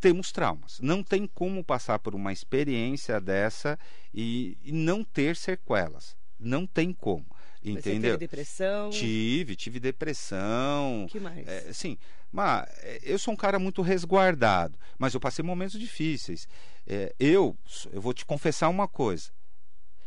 [0.00, 0.80] temos traumas.
[0.80, 3.78] Não tem como passar por uma experiência dessa
[4.12, 6.16] e, e não ter sequelas.
[6.38, 7.26] Não tem como.
[7.62, 7.82] Entendeu?
[7.82, 8.90] Você teve depressão?
[8.90, 11.06] Tive, tive depressão.
[11.10, 11.46] que mais?
[11.46, 11.98] É, sim,
[12.32, 16.48] mas é, eu sou um cara muito resguardado, mas eu passei momentos difíceis.
[16.86, 17.54] É, eu,
[17.92, 19.30] eu vou te confessar uma coisa.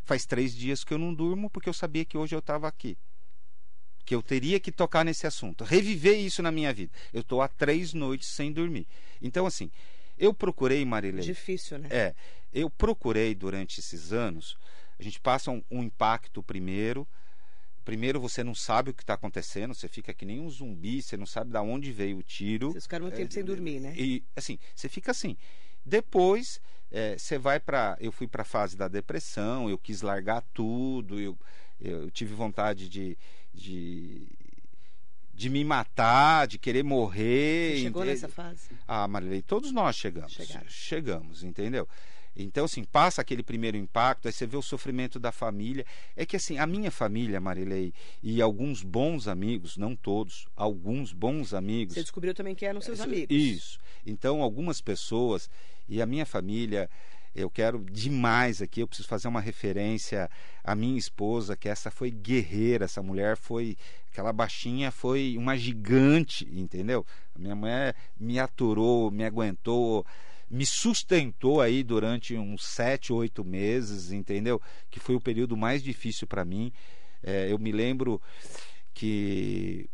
[0.04, 2.98] Faz três dias que eu não durmo porque eu sabia que hoje eu estava aqui
[4.06, 6.92] que eu teria que tocar nesse assunto, reviver isso na minha vida.
[7.14, 8.88] Eu estou há três noites sem dormir.
[9.22, 9.72] Então, assim,
[10.18, 11.26] eu procurei, Marilene.
[11.26, 11.88] Difícil, né?
[11.92, 12.16] É.
[12.54, 14.58] Eu procurei durante esses anos.
[15.00, 17.08] A gente passa um, um impacto primeiro.
[17.84, 21.18] Primeiro você não sabe o que está acontecendo, você fica que nem um zumbi, você
[21.18, 22.72] não sabe de onde veio o tiro.
[22.72, 23.94] Vocês ficaram muito tempo é, sem dormir, né?
[23.98, 25.36] E assim, você fica assim.
[25.86, 27.98] Depois é, você vai para.
[28.00, 31.38] Eu fui para a fase da depressão, eu quis largar tudo, eu,
[31.82, 33.18] eu tive vontade de,
[33.54, 34.28] de,
[35.34, 37.76] de me matar, de querer morrer.
[37.76, 38.70] Você chegou nessa fase?
[38.88, 40.32] Ah, Marilei, todos nós chegamos.
[40.32, 40.68] Chegaram.
[40.68, 41.88] Chegamos, entendeu?
[42.36, 45.86] Então, assim, passa aquele primeiro impacto, aí você vê o sofrimento da família.
[46.16, 51.54] É que, assim, a minha família, Marilei, e alguns bons amigos, não todos, alguns bons
[51.54, 51.94] amigos.
[51.94, 53.36] Você descobriu também que eram seus amigos.
[53.36, 53.80] Isso.
[54.06, 55.48] Então, algumas pessoas,
[55.88, 56.90] e a minha família,
[57.36, 60.30] eu quero demais aqui, eu preciso fazer uma referência
[60.64, 63.76] à minha esposa, que essa foi guerreira, essa mulher foi,
[64.12, 67.06] aquela baixinha foi uma gigante, entendeu?
[67.36, 70.06] A minha mulher me aturou, me aguentou,
[70.50, 74.62] me sustentou aí durante uns sete, oito meses, entendeu?
[74.92, 76.72] Que foi o período mais difícil para mim.
[77.24, 78.22] É, eu me lembro
[78.94, 79.90] que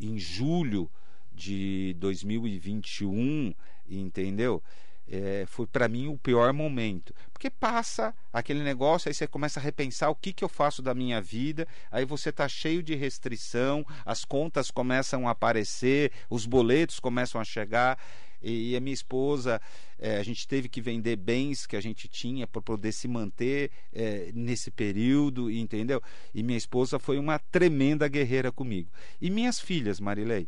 [0.00, 0.90] em julho
[1.32, 3.54] de 2021,
[3.88, 4.62] entendeu?
[5.08, 7.14] É, foi para mim o pior momento.
[7.32, 10.94] Porque passa aquele negócio, aí você começa a repensar o que, que eu faço da
[10.94, 16.98] minha vida, aí você está cheio de restrição, as contas começam a aparecer, os boletos
[16.98, 17.98] começam a chegar.
[18.46, 19.58] E a minha esposa,
[19.98, 23.70] é, a gente teve que vender bens que a gente tinha para poder se manter
[23.90, 26.02] é, nesse período, entendeu?
[26.34, 28.90] E minha esposa foi uma tremenda guerreira comigo.
[29.18, 30.46] E minhas filhas, Marilei,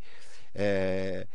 [0.55, 1.27] é,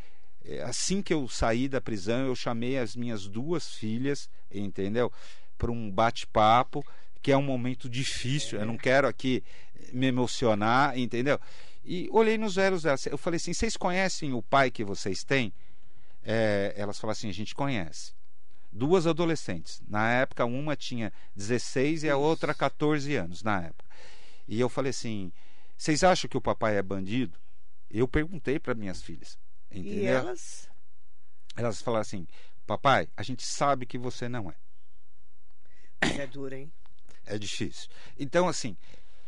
[0.64, 5.12] assim que eu saí da prisão, eu chamei as minhas duas filhas, entendeu?
[5.56, 6.84] Para um bate-papo,
[7.20, 8.58] que é um momento difícil.
[8.58, 9.42] Eu não quero aqui
[9.92, 11.38] me emocionar, entendeu?
[11.84, 13.06] E olhei nos olhos delas.
[13.06, 15.52] Eu falei assim: vocês conhecem o pai que vocês têm?
[16.24, 18.12] É, elas falaram assim: a gente conhece.
[18.72, 19.82] Duas adolescentes.
[19.86, 23.84] Na época, uma tinha 16 e a outra 14 anos, na época.
[24.48, 25.32] E eu falei assim:
[25.76, 27.38] vocês acham que o papai é bandido?
[27.90, 29.38] Eu perguntei para minhas filhas.
[29.72, 30.02] Entendeu?
[30.02, 30.70] E elas?
[31.56, 32.26] Elas falaram assim:
[32.66, 34.54] Papai, a gente sabe que você não é.
[36.00, 36.72] É duro, hein?
[37.24, 37.88] É difícil.
[38.18, 38.76] Então, assim,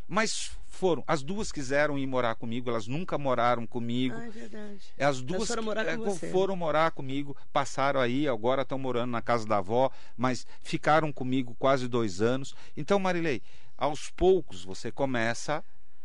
[0.08, 1.04] mas foram.
[1.06, 4.16] As duas quiseram ir morar comigo, elas nunca moraram comigo.
[4.18, 4.80] Ah, é verdade.
[4.98, 6.30] As duas foram morar, com você.
[6.30, 11.54] foram morar comigo, passaram aí, agora estão morando na casa da avó, mas ficaram comigo
[11.58, 12.54] quase dois anos.
[12.76, 13.42] Então, Marilei,
[13.78, 15.64] aos poucos você começa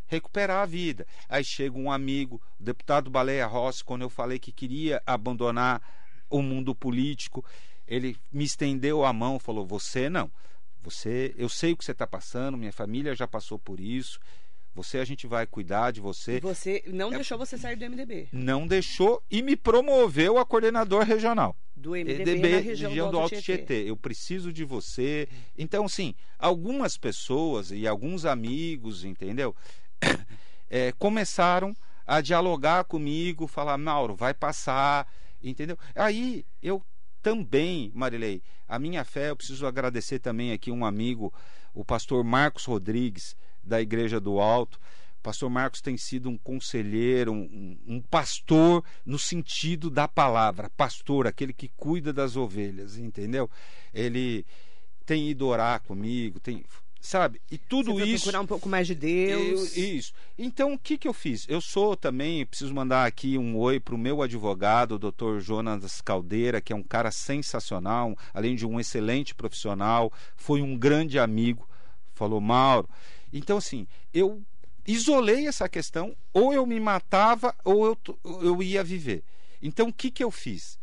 [0.10, 1.08] recuperar a vida.
[1.30, 5.82] Aí chega um amigo, o deputado Baleia Rossi, quando eu falei que queria abandonar
[6.30, 7.46] o mundo político,
[7.88, 10.30] ele me estendeu a mão, falou: "Você não.
[10.82, 14.20] Você, eu sei o que você está passando, minha família já passou por isso.
[14.74, 16.38] Você, a gente vai cuidar de você.
[16.38, 17.16] E você não é...
[17.16, 18.30] deixou você sair do MDB?
[18.32, 21.56] Não deixou e me promoveu a coordenador regional.
[21.76, 23.58] Do MDB, EDB, região, região do, Alto Tietê.
[23.58, 23.90] Tietê.
[23.90, 25.28] Eu preciso de você.
[25.58, 29.56] Então, sim, algumas pessoas e alguns amigos, entendeu?
[30.72, 35.76] É, começaram a dialogar comigo, falar, Mauro, vai passar, entendeu?
[35.96, 36.86] Aí eu
[37.24, 41.34] também, Marilei, a minha fé, eu preciso agradecer também aqui um amigo,
[41.74, 44.80] o pastor Marcos Rodrigues, da Igreja do Alto.
[45.20, 51.28] O pastor Marcos tem sido um conselheiro, um, um, pastor no sentido da palavra, pastor,
[51.28, 53.50] aquele que cuida das ovelhas, entendeu?
[53.94, 54.46] Ele
[55.06, 56.64] tem ido orar comigo, tem
[57.00, 57.42] sabe?
[57.50, 58.24] E tudo Você isso.
[58.24, 59.78] procurar um pouco mais de Deus.
[59.78, 60.14] Eu, isso.
[60.38, 61.46] Então, o que, que eu fiz?
[61.48, 66.02] Eu sou também, preciso mandar aqui um oi para o meu advogado, o doutor Jonas
[66.02, 71.68] Caldeira, que é um cara sensacional, além de um excelente profissional, foi um grande amigo.
[72.14, 72.90] Falou, Mauro.
[73.32, 74.42] Então, assim, eu
[74.86, 77.98] isolei essa questão, ou eu me matava, ou eu,
[78.42, 79.24] eu ia viver.
[79.62, 80.79] Então, o que, que eu fiz?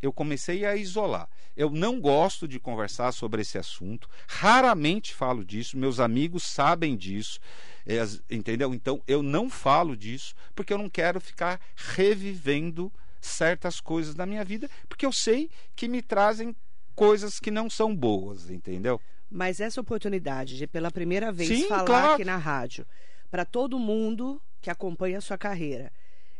[0.00, 1.28] Eu comecei a isolar.
[1.56, 7.40] Eu não gosto de conversar sobre esse assunto, raramente falo disso, meus amigos sabem disso,
[7.86, 7.96] é,
[8.30, 8.74] entendeu?
[8.74, 14.44] Então eu não falo disso porque eu não quero ficar revivendo certas coisas da minha
[14.44, 16.54] vida, porque eu sei que me trazem
[16.94, 19.00] coisas que não são boas, entendeu?
[19.30, 22.12] Mas essa oportunidade de pela primeira vez Sim, falar claro.
[22.14, 22.86] aqui na rádio
[23.30, 25.92] para todo mundo que acompanha a sua carreira,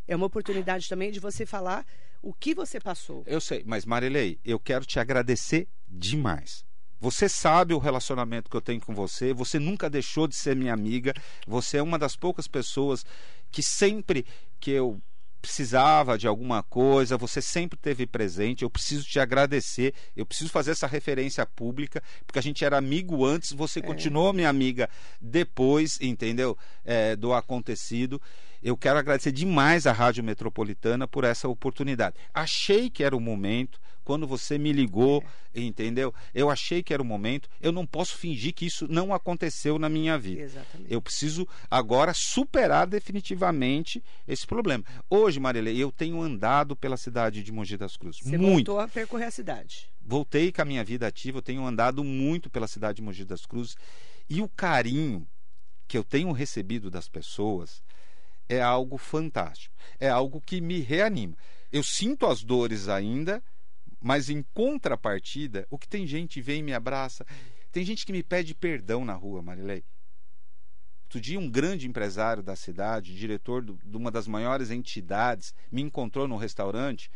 [0.06, 1.84] é uma oportunidade também de você falar
[2.26, 3.22] o que você passou.
[3.24, 6.64] Eu sei, mas Marilei, eu quero te agradecer demais.
[6.98, 10.74] Você sabe o relacionamento que eu tenho com você, você nunca deixou de ser minha
[10.74, 11.14] amiga,
[11.46, 13.04] você é uma das poucas pessoas
[13.52, 14.26] que sempre
[14.58, 15.00] que eu
[15.40, 18.64] precisava de alguma coisa, você sempre teve presente.
[18.64, 19.94] Eu preciso te agradecer.
[20.16, 23.82] Eu preciso fazer essa referência pública, porque a gente era amigo antes, você é.
[23.82, 26.58] continuou minha amiga depois, entendeu?
[26.84, 28.20] É, do acontecido.
[28.66, 32.16] Eu quero agradecer demais à Rádio Metropolitana por essa oportunidade.
[32.34, 35.22] Achei que era o momento, quando você me ligou,
[35.54, 35.60] é.
[35.60, 36.12] entendeu?
[36.34, 37.48] Eu achei que era o momento.
[37.60, 40.42] Eu não posso fingir que isso não aconteceu na minha vida.
[40.42, 40.92] Exatamente.
[40.92, 44.82] Eu preciso agora superar definitivamente esse problema.
[45.08, 48.20] Hoje, Marilei, eu tenho andado pela cidade de Mogi das Cruzes.
[48.20, 48.72] Você muito.
[48.72, 49.88] voltou a percorrer a cidade.
[50.04, 53.46] Voltei com a minha vida ativa, eu tenho andado muito pela cidade de Mogi das
[53.46, 53.76] Cruzes.
[54.28, 55.24] E o carinho
[55.86, 57.80] que eu tenho recebido das pessoas
[58.48, 59.74] é algo fantástico.
[59.98, 61.36] É algo que me reanima.
[61.72, 63.42] Eu sinto as dores ainda,
[64.00, 67.26] mas em contrapartida, o que tem gente vem e me abraça.
[67.72, 69.84] Tem gente que me pede perdão na rua, Marilei.
[71.04, 75.82] Outro dia, um grande empresário da cidade, diretor do, de uma das maiores entidades, me
[75.82, 77.10] encontrou no restaurante.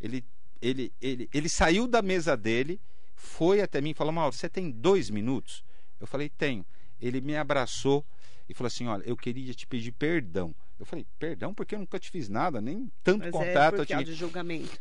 [0.00, 0.24] Ele,
[0.60, 2.80] ele, ele, ele saiu da mesa dele,
[3.14, 5.64] foi até mim e falou: Mauro, você tem dois minutos?
[6.00, 6.64] Eu falei: tenho.
[7.00, 8.04] Ele me abraçou
[8.48, 10.54] e falou assim: Olha, eu queria te pedir perdão.
[10.78, 14.04] Eu falei, perdão, porque eu nunca te fiz nada, nem tanto Mas contato é tinha.
[14.04, 14.78] de julgamento.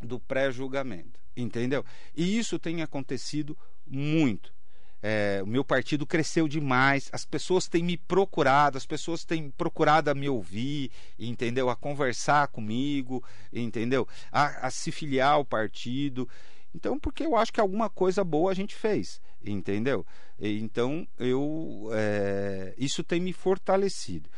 [0.00, 1.20] Do pré-julgamento.
[1.36, 1.84] Entendeu?
[2.16, 4.52] E isso tem acontecido muito.
[5.00, 10.10] É, o meu partido cresceu demais, as pessoas têm me procurado, as pessoas têm procurado
[10.10, 11.70] a me ouvir, entendeu?
[11.70, 13.22] A conversar comigo,
[13.52, 14.08] entendeu?
[14.32, 16.28] A, a se filiar ao partido.
[16.74, 20.04] Então, porque eu acho que alguma coisa boa a gente fez, entendeu?
[20.38, 24.28] Então, eu é, isso tem me fortalecido.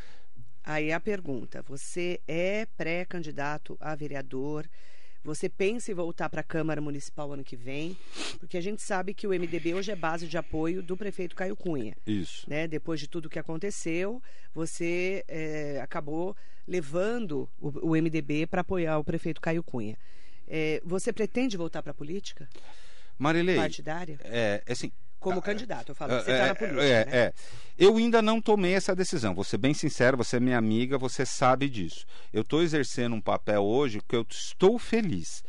[0.63, 4.67] Aí a pergunta: você é pré-candidato a vereador?
[5.23, 7.95] Você pensa em voltar para a Câmara Municipal ano que vem?
[8.39, 11.55] Porque a gente sabe que o MDB hoje é base de apoio do prefeito Caio
[11.55, 11.95] Cunha.
[12.07, 12.49] Isso.
[12.49, 12.67] Né?
[12.67, 14.21] Depois de tudo que aconteceu,
[14.51, 16.35] você é, acabou
[16.67, 19.95] levando o, o MDB para apoiar o prefeito Caio Cunha.
[20.47, 22.49] É, você pretende voltar para a política?
[23.17, 23.57] Marilei.
[23.57, 24.19] Partidária?
[24.23, 26.13] É, assim, como ah, candidato, eu falo.
[26.13, 27.11] Você está é, na política, é, né?
[27.15, 27.33] é.
[27.77, 29.35] Eu ainda não tomei essa decisão.
[29.35, 32.05] Vou ser bem sincero, você é minha amiga, você sabe disso.
[32.33, 35.43] Eu estou exercendo um papel hoje que eu estou feliz,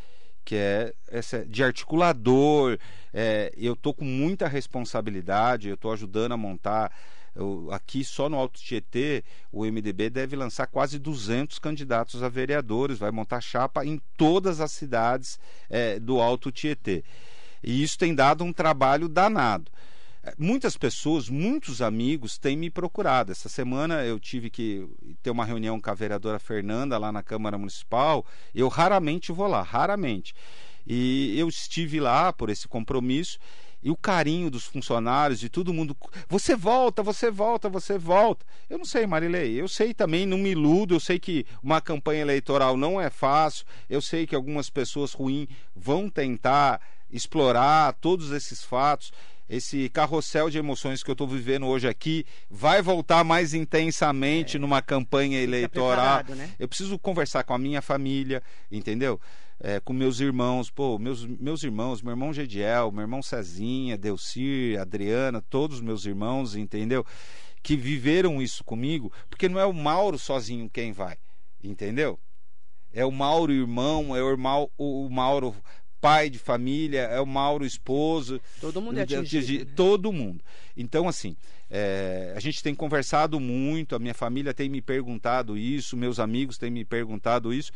[0.44, 2.78] que é essa, de articulador.
[3.14, 6.92] É, eu estou com muita responsabilidade, eu estou ajudando a montar.
[7.34, 12.99] Eu, aqui só no Alto Tietê, o MDB deve lançar quase 200 candidatos a vereadores,
[12.99, 15.40] vai montar chapa em todas as cidades
[15.70, 17.03] é, do Alto Tietê.
[17.62, 19.70] E isso tem dado um trabalho danado.
[20.24, 23.32] É, muitas pessoas, muitos amigos têm me procurado.
[23.32, 24.86] Essa semana eu tive que
[25.22, 28.24] ter uma reunião com a vereadora Fernanda lá na Câmara Municipal.
[28.54, 30.34] Eu raramente vou lá, raramente.
[30.86, 33.38] E eu estive lá por esse compromisso
[33.82, 35.96] e o carinho dos funcionários, de todo mundo.
[36.28, 38.46] Você volta, você volta, você volta.
[38.70, 39.60] Eu não sei, Marilei.
[39.60, 40.94] Eu sei também, não me iludo.
[40.94, 43.66] Eu sei que uma campanha eleitoral não é fácil.
[43.90, 46.80] Eu sei que algumas pessoas ruins vão tentar
[47.12, 49.12] explorar todos esses fatos.
[49.48, 54.60] Esse carrossel de emoções que eu estou vivendo hoje aqui vai voltar mais intensamente é.
[54.60, 56.24] numa campanha eleitoral.
[56.28, 56.50] Né?
[56.58, 59.20] Eu preciso conversar com a minha família, entendeu?
[59.60, 64.80] É, com meus irmãos, pô, meus, meus irmãos, meu irmão Gediel, meu irmão Cezinha, Delcir,
[64.80, 67.04] Adriana, todos meus irmãos, entendeu?
[67.62, 71.16] Que viveram isso comigo, porque não é o Mauro sozinho quem vai,
[71.62, 72.18] entendeu?
[72.92, 75.54] É o Mauro irmão, é o, irmão, o Mauro
[76.03, 78.40] pai de família, é o Mauro esposo.
[78.61, 79.64] Todo mundo é atingido.
[79.64, 79.72] Né?
[79.76, 80.42] Todo mundo.
[80.76, 81.36] Então, assim,
[81.70, 86.59] é, a gente tem conversado muito, a minha família tem me perguntado isso, meus amigos
[86.59, 87.70] têm me perguntado isso.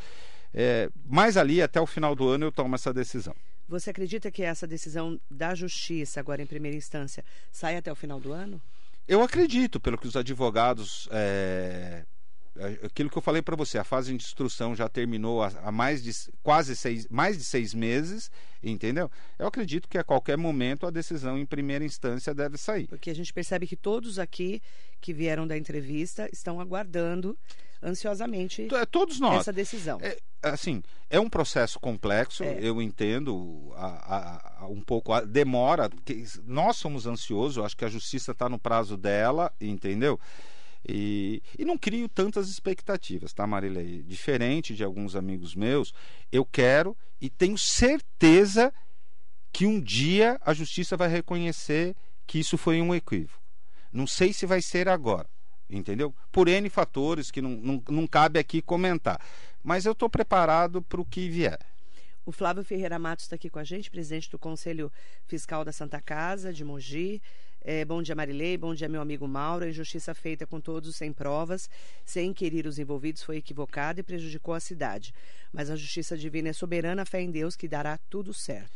[0.53, 3.35] É, mas ali, até o final do ano, eu tomo essa decisão.
[3.68, 8.18] Você acredita que essa decisão da justiça, agora em primeira instância, sai até o final
[8.18, 8.61] do ano?
[9.07, 12.05] Eu acredito, pelo que os advogados é,
[12.83, 16.13] aquilo que eu falei para você, a fase de instrução já terminou há, mais de
[16.43, 18.31] quase seis, mais de seis meses,
[18.63, 19.11] entendeu?
[19.39, 22.87] Eu acredito que a qualquer momento a decisão em primeira instância deve sair.
[22.87, 24.63] Porque a gente percebe que todos aqui
[25.01, 27.39] que vieram da entrevista estão aguardando
[27.83, 29.41] ansiosamente é, todos nós.
[29.41, 29.99] essa decisão.
[30.01, 32.59] É, assim, é um processo complexo, é.
[32.61, 37.85] eu entendo a, a, a, um pouco a demora, porque nós somos ansiosos, acho que
[37.85, 40.19] a justiça está no prazo dela, entendeu?
[40.89, 44.03] E, e não crio tantas expectativas, tá, Marilei?
[44.03, 45.93] Diferente de alguns amigos meus,
[46.30, 48.72] eu quero e tenho certeza
[49.53, 53.43] que um dia a justiça vai reconhecer que isso foi um equívoco.
[53.93, 55.28] Não sei se vai ser agora,
[55.68, 56.14] entendeu?
[56.30, 59.20] Por N fatores que não, não, não cabe aqui comentar.
[59.64, 61.59] Mas eu estou preparado para o que vier.
[62.24, 64.93] O Flávio Ferreira Matos está aqui com a gente, presidente do Conselho
[65.26, 67.22] Fiscal da Santa Casa de Mogi.
[67.69, 68.57] É, bom dia, Marilei.
[68.57, 69.64] Bom dia, meu amigo Mauro.
[69.64, 71.69] A injustiça feita com todos sem provas,
[72.05, 75.12] sem inquirir os envolvidos, foi equivocada e prejudicou a cidade.
[75.53, 78.71] Mas a justiça divina é soberana, fé em Deus que dará tudo certo.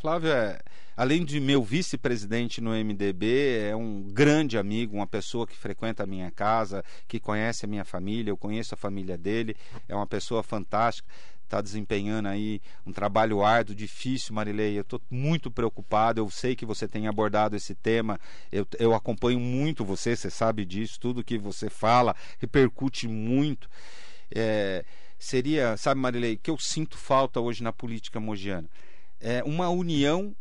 [0.00, 0.60] Flávio, é,
[0.96, 6.06] além de meu vice-presidente no MDB, é um grande amigo, uma pessoa que frequenta a
[6.06, 9.56] minha casa, que conhece a minha família, eu conheço a família dele,
[9.88, 11.12] é uma pessoa fantástica
[11.48, 14.76] está desempenhando aí um trabalho árduo, difícil, Marilei.
[14.76, 16.20] Eu estou muito preocupado.
[16.20, 18.20] Eu sei que você tem abordado esse tema.
[18.52, 21.00] Eu, eu acompanho muito você, você sabe disso.
[21.00, 23.68] Tudo que você fala repercute muito.
[24.34, 24.84] É,
[25.18, 28.68] seria, sabe, Marilei, que eu sinto falta hoje na política mogiana?
[29.18, 30.36] É uma união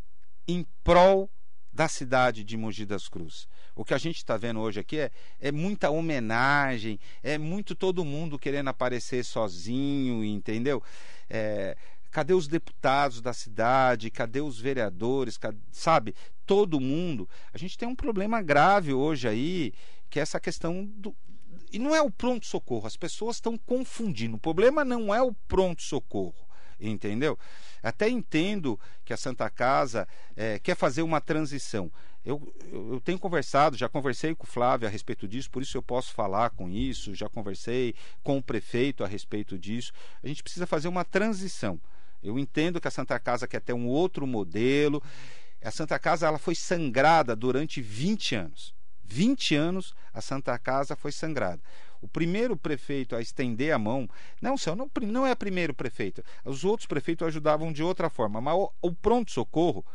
[0.47, 1.29] em prol
[1.71, 3.47] da cidade de Mogi das Cruzes.
[3.77, 8.03] O que a gente está vendo hoje aqui é, é muita homenagem, é muito todo
[8.03, 10.81] mundo querendo aparecer sozinho, entendeu?
[11.29, 11.77] É,
[12.09, 14.09] cadê os deputados da cidade?
[14.09, 15.37] Cadê os vereadores?
[15.37, 16.15] Cadê, sabe?
[16.43, 17.29] Todo mundo.
[17.53, 19.71] A gente tem um problema grave hoje aí,
[20.09, 21.15] que é essa questão do.
[21.71, 24.37] E não é o pronto-socorro, as pessoas estão confundindo.
[24.37, 26.47] O problema não é o pronto-socorro
[26.79, 27.37] entendeu?
[27.81, 31.91] Até entendo que a Santa Casa é, quer fazer uma transição.
[32.27, 35.81] Eu, eu, tenho conversado, já conversei com o Flávio a respeito disso, por isso eu
[35.81, 39.93] posso falar com isso, já conversei com o prefeito a respeito disso.
[40.21, 41.79] A gente precisa fazer uma transição.
[42.21, 45.01] Eu entendo que a Santa Casa quer ter um outro modelo.
[45.63, 48.75] A Santa Casa ela foi sangrada durante 20 anos.
[49.05, 51.61] 20 anos a Santa Casa foi sangrada.
[52.01, 54.05] O primeiro prefeito a estender a mão,
[54.41, 56.21] não, senhor, não, não é o primeiro prefeito.
[56.43, 59.85] Os outros prefeitos ajudavam de outra forma, mas o, o pronto-socorro,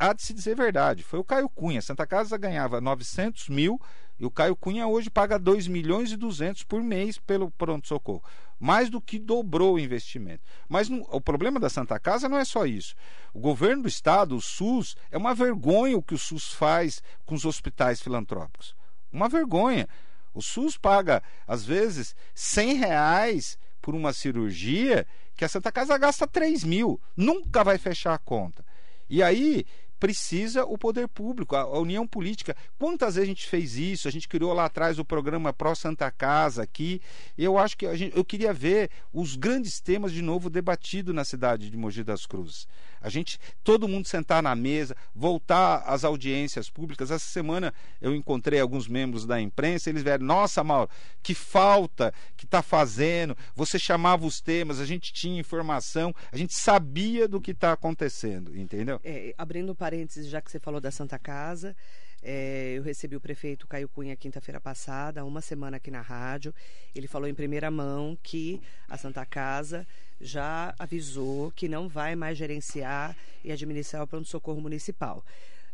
[0.00, 1.82] há de se dizer verdade, foi o Caio Cunha.
[1.82, 3.78] Santa Casa ganhava 900 mil
[4.18, 8.24] e o Caio Cunha hoje paga 2 milhões e 200 por mês pelo pronto-socorro.
[8.58, 10.42] Mais do que dobrou o investimento.
[10.68, 12.94] Mas não, o problema da Santa Casa não é só isso.
[13.32, 17.34] O governo do estado, o SUS, é uma vergonha o que o SUS faz com
[17.34, 18.74] os hospitais filantrópicos.
[19.12, 19.86] Uma vergonha.
[20.32, 26.26] O SUS paga, às vezes, 100 reais por uma cirurgia que a Santa Casa gasta
[26.26, 27.00] 3 mil.
[27.16, 28.64] Nunca vai fechar a conta.
[29.10, 29.66] E aí
[30.00, 32.56] precisa o poder público, a, união política.
[32.78, 34.08] Quantas vezes a gente fez isso?
[34.08, 37.00] A gente criou lá atrás o programa Pró Santa Casa aqui.
[37.36, 41.70] Eu acho que gente, eu queria ver os grandes temas de novo debatidos na cidade
[41.70, 42.66] de Mogi das Cruzes.
[43.00, 47.10] A gente, todo mundo sentar na mesa, voltar às audiências públicas.
[47.10, 50.90] Essa semana eu encontrei alguns membros da imprensa, eles vieram, nossa, Mauro,
[51.22, 53.36] que falta que está fazendo.
[53.54, 58.56] Você chamava os temas, a gente tinha informação, a gente sabia do que está acontecendo,
[58.56, 59.00] entendeu?
[59.02, 61.74] É, abrindo parênteses, já que você falou da Santa Casa,
[62.22, 66.54] é, eu recebi o prefeito Caio Cunha quinta-feira passada, uma semana aqui na rádio.
[66.94, 69.86] Ele falou em primeira mão que a Santa Casa
[70.20, 75.24] já avisou que não vai mais gerenciar e administrar o pronto-socorro municipal.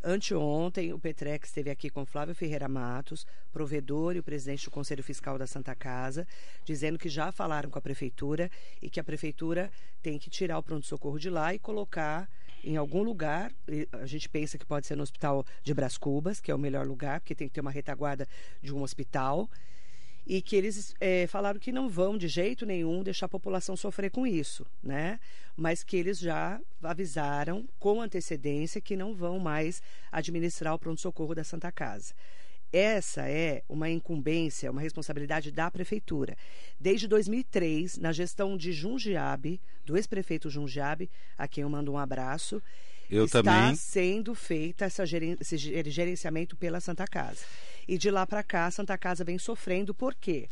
[0.04, 5.02] Anteontem, o Petrex esteve aqui com Flávio Ferreira Matos, provedor e o presidente do Conselho
[5.02, 6.28] Fiscal da Santa Casa,
[6.64, 8.48] dizendo que já falaram com a prefeitura
[8.80, 9.68] e que a prefeitura
[10.00, 12.28] tem que tirar o pronto-socorro de lá e colocar
[12.64, 13.52] em algum lugar.
[13.92, 16.86] A gente pensa que pode ser no Hospital de Bras Cubas, que é o melhor
[16.86, 18.26] lugar, porque tem que ter uma retaguarda
[18.62, 19.48] de um hospital
[20.26, 24.10] e que eles é, falaram que não vão de jeito nenhum deixar a população sofrer
[24.10, 25.20] com isso, né?
[25.56, 29.80] Mas que eles já avisaram com antecedência que não vão mais
[30.10, 32.12] administrar o pronto-socorro da Santa Casa.
[32.72, 36.36] Essa é uma incumbência, uma responsabilidade da prefeitura.
[36.78, 41.08] Desde 2003, na gestão de Jundiabe, do ex-prefeito Jundiabe,
[41.38, 42.62] a quem eu mando um abraço,
[43.10, 43.74] eu está também.
[43.76, 47.44] sendo feita essa esse gerenciamento pela Santa Casa.
[47.86, 49.94] E de lá para cá, a Santa Casa vem sofrendo.
[49.94, 50.48] Por quê?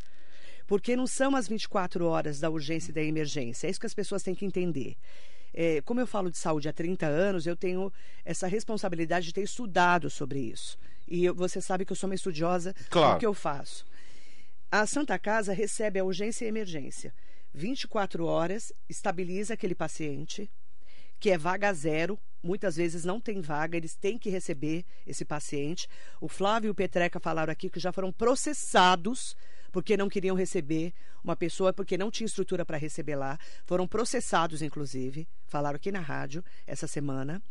[0.66, 3.66] Porque não são as 24 horas da urgência e da emergência.
[3.66, 4.96] É isso que as pessoas têm que entender.
[5.52, 7.92] É, como eu falo de saúde há 30 anos, eu tenho
[8.24, 10.78] essa responsabilidade de ter estudado sobre isso.
[11.06, 13.14] E eu, você sabe que eu sou uma estudiosa claro.
[13.14, 13.84] do que eu faço.
[14.70, 17.14] A Santa Casa recebe a urgência e a emergência.
[17.52, 20.50] 24 horas, estabiliza aquele paciente,
[21.20, 25.88] que é vaga zero, muitas vezes não tem vaga, eles têm que receber esse paciente.
[26.20, 29.36] O Flávio e o Petreca falaram aqui que já foram processados
[29.74, 30.92] porque não queriam receber
[31.22, 33.36] uma pessoa, porque não tinha estrutura para receber lá.
[33.64, 37.42] Foram processados, inclusive, falaram aqui na rádio essa semana.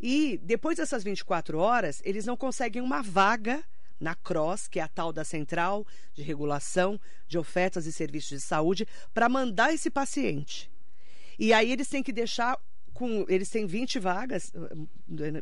[0.00, 3.62] E depois dessas 24 horas, eles não conseguem uma vaga
[4.00, 5.84] na CROSS, que é a tal da Central
[6.14, 10.70] de Regulação de Ofertas e Serviços de Saúde, para mandar esse paciente.
[11.38, 12.56] E aí eles têm que deixar
[12.94, 14.52] com, eles têm 20 vagas,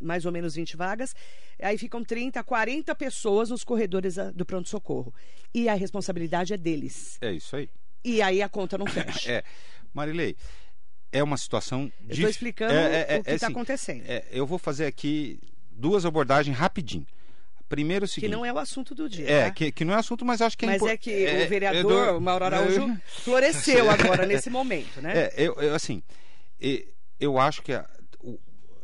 [0.02, 1.14] mais ou menos 20 vagas,
[1.60, 5.12] aí ficam 30, 40 pessoas nos corredores do pronto-socorro.
[5.54, 7.18] E a responsabilidade é deles.
[7.20, 7.68] É isso aí.
[8.04, 9.32] E aí a conta não fecha.
[9.32, 9.44] é.
[9.92, 10.36] Marilei,
[11.12, 12.10] é uma situação difícil.
[12.10, 14.04] Estou explicando é, é, o que está é, assim, acontecendo.
[14.06, 15.38] É, eu vou fazer aqui
[15.70, 17.06] duas abordagens rapidinho.
[17.68, 18.30] Primeiro o seguinte.
[18.30, 19.28] Que não é o assunto do dia.
[19.28, 19.50] É, tá?
[19.50, 22.20] que, que não é assunto, mas acho que é Mas é que o vereador, do...
[22.20, 25.12] Mauro Araújo, floresceu agora nesse momento, né?
[25.16, 26.02] É, eu, eu assim
[27.18, 27.88] eu acho que a,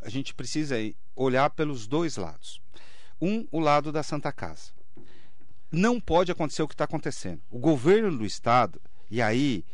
[0.03, 0.77] a gente precisa
[1.15, 2.61] olhar pelos dois lados.
[3.21, 4.73] Um, o lado da Santa Casa.
[5.71, 7.41] Não pode acontecer o que está acontecendo.
[7.51, 9.65] O governo do estado, e aí,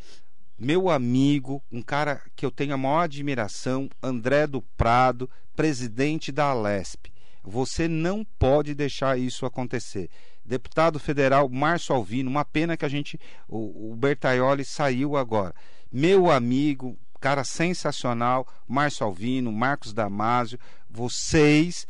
[0.59, 6.47] meu amigo, um cara que eu tenho a maior admiração, André do Prado, presidente da
[6.47, 7.13] Alesp.
[7.45, 10.11] Você não pode deixar isso acontecer.
[10.45, 15.55] Deputado federal Márcio Alvino, uma pena que a gente, o, o Bertaioli saiu agora.
[15.93, 20.59] Meu amigo, cara sensacional, Márcio Alvino, Marcos Damásio,
[20.91, 21.87] vocês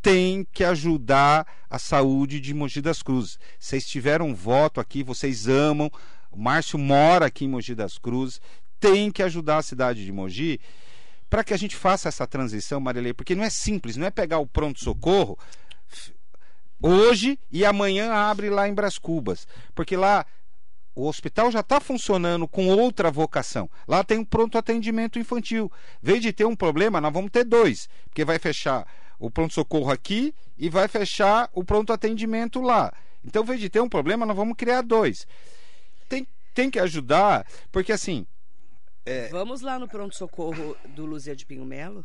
[0.00, 3.38] têm que ajudar a saúde de Mogi das Cruzes.
[3.58, 5.90] Vocês tiveram um voto aqui, vocês amam,
[6.32, 8.40] o Márcio mora aqui em Mogi das Cruzes,
[8.80, 10.60] tem que ajudar a cidade de Mogi
[11.30, 14.38] para que a gente faça essa transição, Marilei, porque não é simples, não é pegar
[14.38, 15.38] o pronto-socorro
[16.82, 20.26] hoje e amanhã abre lá em Bras Cubas, porque lá
[20.94, 23.70] o hospital já está funcionando com outra vocação.
[23.88, 25.72] Lá tem um pronto atendimento infantil.
[26.02, 28.86] Vez de ter um problema, nós vamos ter dois, porque vai fechar
[29.18, 32.92] o pronto-socorro aqui e vai fechar o pronto atendimento lá.
[33.24, 35.26] Então, vez de ter um problema, nós vamos criar dois.
[36.54, 38.26] Tem, que ajudar, porque assim.
[39.04, 39.28] É...
[39.28, 42.04] Vamos lá no pronto-socorro do Luzia de Pinho Melo?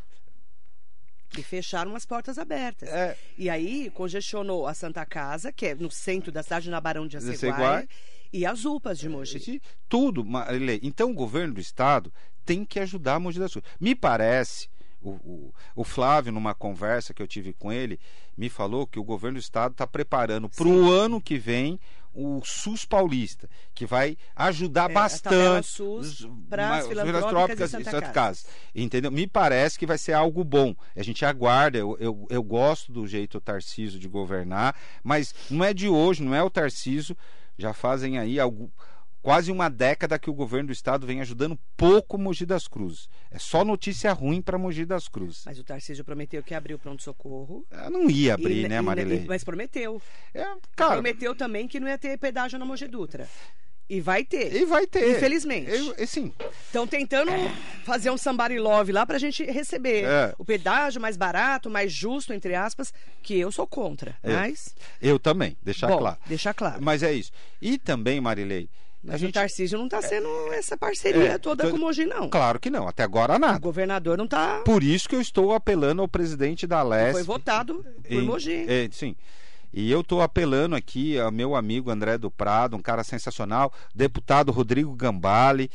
[1.38, 2.90] E fecharam as portas abertas.
[2.90, 3.18] É...
[3.38, 7.18] E aí congestionou a Santa Casa, que é no centro da cidade, na Barão de
[7.18, 7.88] Aceguai
[8.32, 9.62] e as UPAs de Mogi.
[9.88, 10.80] Tudo, Marilei.
[10.84, 12.14] Então o governo do estado
[12.46, 13.70] tem que ajudar a Mogi das Cruzes.
[13.80, 14.70] Me parece,
[15.02, 18.00] o, o, o, Flávio, numa conversa que eu tive com ele,
[18.38, 21.80] me falou que o governo do estado está preparando para o ano que vem
[22.18, 28.48] o SUS paulista, que vai ajudar é, bastante SUS para as filantrópicas e Santa Casa.
[28.74, 29.12] Entendeu?
[29.12, 30.76] Me parece que vai ser algo bom.
[30.96, 31.78] A gente aguarda.
[31.78, 36.34] Eu, eu, eu gosto do jeito Tarciso de governar, mas não é de hoje, não
[36.34, 37.16] é o Tarciso
[37.58, 38.72] já fazem aí algo,
[39.22, 43.10] quase uma década que o governo do estado vem ajudando pouco Mogi das Cruzes.
[43.32, 45.44] É só notícia ruim para Mogi das Cruzes.
[45.46, 47.66] Mas o Tarcísio prometeu que abriu o pronto-socorro.
[47.92, 49.26] Não ia abrir, e, né, Marilei?
[49.28, 50.02] Mas prometeu.
[50.34, 50.46] É,
[50.76, 53.28] cara, prometeu também que não ia ter pedágio na Mogi Dutra.
[53.90, 54.54] E vai ter.
[54.54, 55.16] E vai ter.
[55.16, 55.70] Infelizmente.
[55.72, 56.34] Eu, sim.
[56.66, 57.50] Estão tentando é.
[57.86, 60.36] fazer um somebody love lá pra gente receber é.
[60.38, 62.94] o pedágio mais barato, mais justo, entre aspas,
[63.24, 64.18] que eu sou contra.
[64.22, 64.34] É.
[64.34, 64.76] Mas.
[65.02, 66.18] Eu também, deixar Bom, claro.
[66.26, 66.82] Deixar claro.
[66.82, 67.32] Mas é isso.
[67.62, 68.70] E também, Marilei.
[69.04, 69.30] Mas a gente...
[69.30, 72.30] o Tarcísio não está sendo essa parceria é, toda com o Mogi, não.
[72.30, 73.58] Claro que não, até agora nada.
[73.58, 74.62] O governador não está.
[74.62, 77.14] Por isso que eu estou apelando ao presidente da Leste.
[77.14, 78.66] Foi votado por em, Mogi.
[78.68, 79.16] É, sim.
[79.72, 84.52] E eu estou apelando aqui ao meu amigo André do Prado, um cara sensacional, deputado
[84.52, 85.70] Rodrigo Gambale,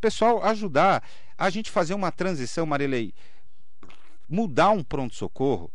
[0.00, 1.02] pessoal, ajudar
[1.36, 3.12] a gente fazer uma transição, Marilei,
[4.28, 5.70] mudar um pronto-socorro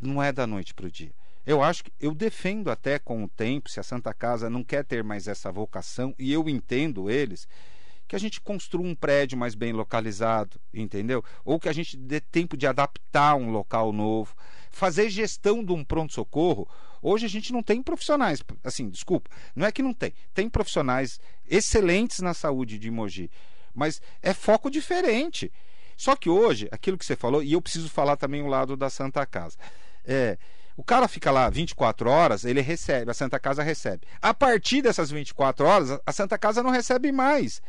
[0.00, 1.12] não é da noite para o dia.
[1.48, 4.84] Eu acho que eu defendo até com o tempo, se a Santa Casa não quer
[4.84, 7.48] ter mais essa vocação, e eu entendo eles,
[8.06, 11.24] que a gente construa um prédio mais bem localizado, entendeu?
[11.46, 14.36] Ou que a gente dê tempo de adaptar um local novo,
[14.70, 16.68] fazer gestão de um pronto-socorro.
[17.00, 21.18] Hoje a gente não tem profissionais, assim, desculpa, não é que não tem, tem profissionais
[21.48, 23.30] excelentes na saúde de Mogi,
[23.74, 25.50] mas é foco diferente.
[25.96, 28.90] Só que hoje, aquilo que você falou, e eu preciso falar também o lado da
[28.90, 29.56] Santa Casa.
[30.04, 30.36] É,
[30.78, 34.06] o cara fica lá 24 horas, ele recebe, a Santa Casa recebe.
[34.22, 37.60] A partir dessas 24 horas, a Santa Casa não recebe mais.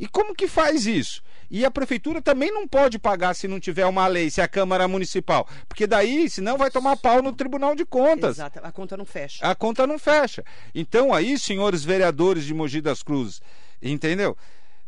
[0.00, 1.22] E como que faz isso?
[1.48, 4.88] E a prefeitura também não pode pagar se não tiver uma lei, se a Câmara
[4.88, 5.48] Municipal.
[5.68, 8.38] Porque daí, senão vai tomar pau no Tribunal de Contas.
[8.38, 9.48] Exato, a conta não fecha.
[9.48, 10.44] A conta não fecha.
[10.74, 13.40] Então aí, senhores vereadores de Mogi das Cruzes,
[13.80, 14.36] entendeu?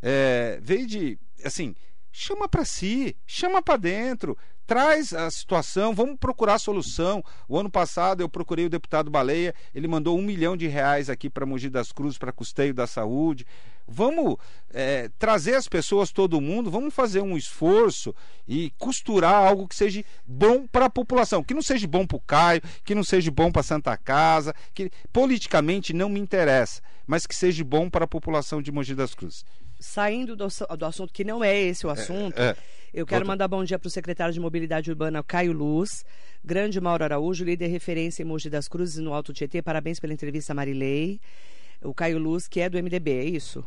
[0.03, 1.77] É, veio de, assim,
[2.11, 4.37] chama para si, chama para dentro,
[4.67, 7.25] traz a situação, vamos procurar solução.
[7.49, 11.31] O ano passado eu procurei o deputado Baleia, ele mandou um milhão de reais aqui
[11.31, 13.47] para Mogi das Cruzes para custeio da saúde.
[13.89, 14.37] Vamos
[14.71, 18.12] é, trazer as pessoas, todo mundo, vamos fazer um esforço
[18.47, 22.21] e costurar algo que seja bom para a população, que não seja bom para o
[22.21, 27.35] Caio, que não seja bom para Santa Casa, que politicamente não me interessa, mas que
[27.35, 29.45] seja bom para a população de Mogi das Cruzes.
[29.87, 32.39] Saindo do, do assunto que não é esse o assunto.
[32.39, 32.57] É, é.
[32.93, 36.05] Eu quero mandar bom dia para o secretário de Mobilidade Urbana, Caio Luz,
[36.45, 39.62] grande Mauro Araújo, líder referência em Mogi das Cruzes no Alto Tietê.
[39.62, 41.20] Parabéns pela entrevista, Marilei.
[41.82, 43.64] O Caio Luz, que é do MDB, é isso?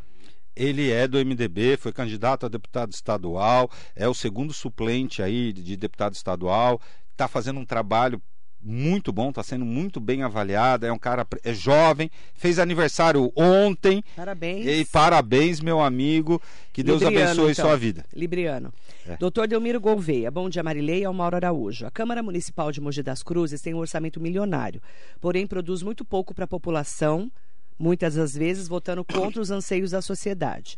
[0.55, 5.77] Ele é do MDB, foi candidato a deputado estadual, é o segundo suplente aí de
[5.77, 8.21] deputado estadual, está fazendo um trabalho
[8.61, 10.85] muito bom, está sendo muito bem avaliado.
[10.85, 14.03] É um cara é jovem, fez aniversário ontem.
[14.15, 14.65] Parabéns.
[14.65, 16.41] E parabéns, meu amigo.
[16.73, 17.65] Que Deus Libriano, abençoe então.
[17.65, 18.05] sua vida.
[18.13, 18.73] Libriano.
[19.07, 19.17] É.
[19.17, 21.85] Doutor Delmiro Gouveia, bom dia Marilei ao Mauro Araújo.
[21.85, 24.81] A Câmara Municipal de Mogi das Cruzes tem um orçamento milionário,
[25.19, 27.31] porém produz muito pouco para a população,
[27.77, 30.77] muitas das vezes votando contra os anseios da sociedade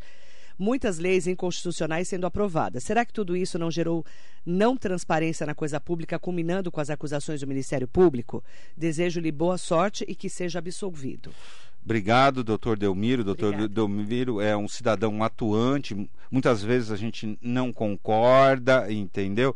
[0.61, 2.83] muitas leis inconstitucionais sendo aprovadas.
[2.83, 4.05] Será que tudo isso não gerou
[4.45, 8.43] não transparência na coisa pública, culminando com as acusações do Ministério Público?
[8.77, 11.31] Desejo-lhe boa sorte e que seja absolvido.
[11.83, 13.23] Obrigado, doutor Delmiro.
[13.23, 16.07] Doutor Delmiro é um cidadão atuante.
[16.29, 19.55] Muitas vezes a gente não concorda, entendeu?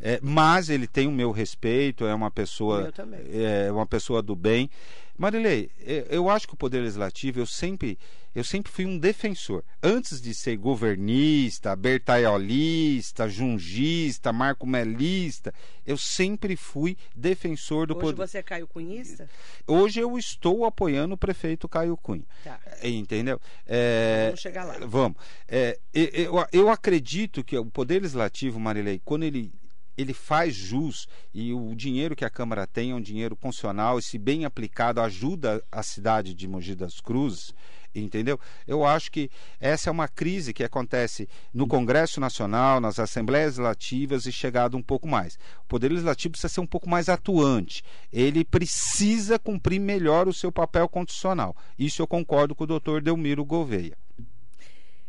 [0.00, 2.92] É, mas ele tem o meu respeito, é uma pessoa,
[3.32, 4.70] é uma pessoa do bem.
[5.18, 5.70] Marilei,
[6.10, 7.98] eu acho que o Poder Legislativo, eu sempre,
[8.34, 9.64] eu sempre fui um defensor.
[9.82, 15.54] Antes de ser governista, bertaiolista, jungista, marcomelista,
[15.86, 18.22] eu sempre fui defensor do Hoje Poder...
[18.22, 19.26] Hoje você é Caio Cunhista?
[19.66, 22.26] Hoje eu estou apoiando o prefeito Caio Cunha.
[22.44, 22.60] Tá.
[22.82, 23.40] Entendeu?
[23.66, 24.26] É...
[24.26, 24.76] Vamos chegar lá.
[24.86, 25.16] Vamos.
[25.48, 29.50] É, eu, eu acredito que o Poder Legislativo, Marilei, quando ele
[29.96, 34.02] ele faz jus e o dinheiro que a Câmara tem é um dinheiro constitucional e
[34.02, 37.54] se bem aplicado ajuda a cidade de Mogi das Cruzes,
[37.94, 38.38] entendeu?
[38.66, 44.26] Eu acho que essa é uma crise que acontece no Congresso Nacional, nas Assembleias Legislativas
[44.26, 45.38] e chegado um pouco mais.
[45.64, 47.82] O Poder Legislativo precisa ser um pouco mais atuante.
[48.12, 51.56] Ele precisa cumprir melhor o seu papel constitucional.
[51.78, 53.96] Isso eu concordo com o doutor Delmiro Gouveia.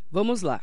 [0.09, 0.61] Vamos lá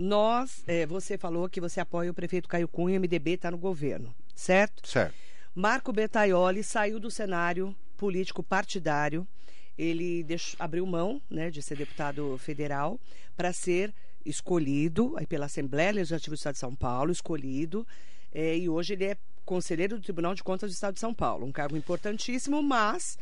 [0.00, 3.58] nós, é, você falou que você apoia o prefeito Caio Cunha, o MDB está no
[3.58, 4.88] governo, certo?
[4.88, 5.14] Certo.
[5.54, 9.28] Marco Bertaioli saiu do cenário político partidário.
[9.76, 12.98] Ele deixou, abriu mão né, de ser deputado federal
[13.36, 13.92] para ser
[14.24, 17.86] escolhido aí, pela Assembleia Legislativa do Estado de São Paulo, escolhido,
[18.32, 21.44] é, e hoje ele é conselheiro do Tribunal de Contas do Estado de São Paulo.
[21.44, 23.18] Um cargo importantíssimo, mas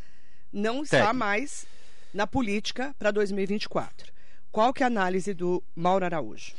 [0.52, 1.16] não está Técnico.
[1.16, 1.66] mais
[2.14, 4.17] na política para 2024.
[4.58, 6.52] Qual que é a análise do Mauro Araújo?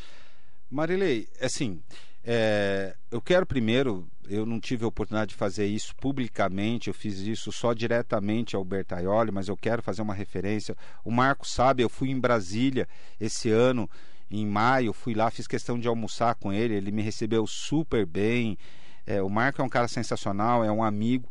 [0.72, 1.82] Marilei, assim,
[2.24, 7.18] é, eu quero primeiro, eu não tive a oportunidade de fazer isso publicamente, eu fiz
[7.20, 10.78] isso só diretamente ao Bertaioli, mas eu quero fazer uma referência.
[11.04, 12.88] O Marco sabe, eu fui em Brasília
[13.20, 13.89] esse ano,
[14.32, 18.58] em maio, fui lá, fiz questão de almoçar com ele, ele me recebeu super bem.
[19.06, 21.30] É, o Marco é um cara sensacional, é um amigo.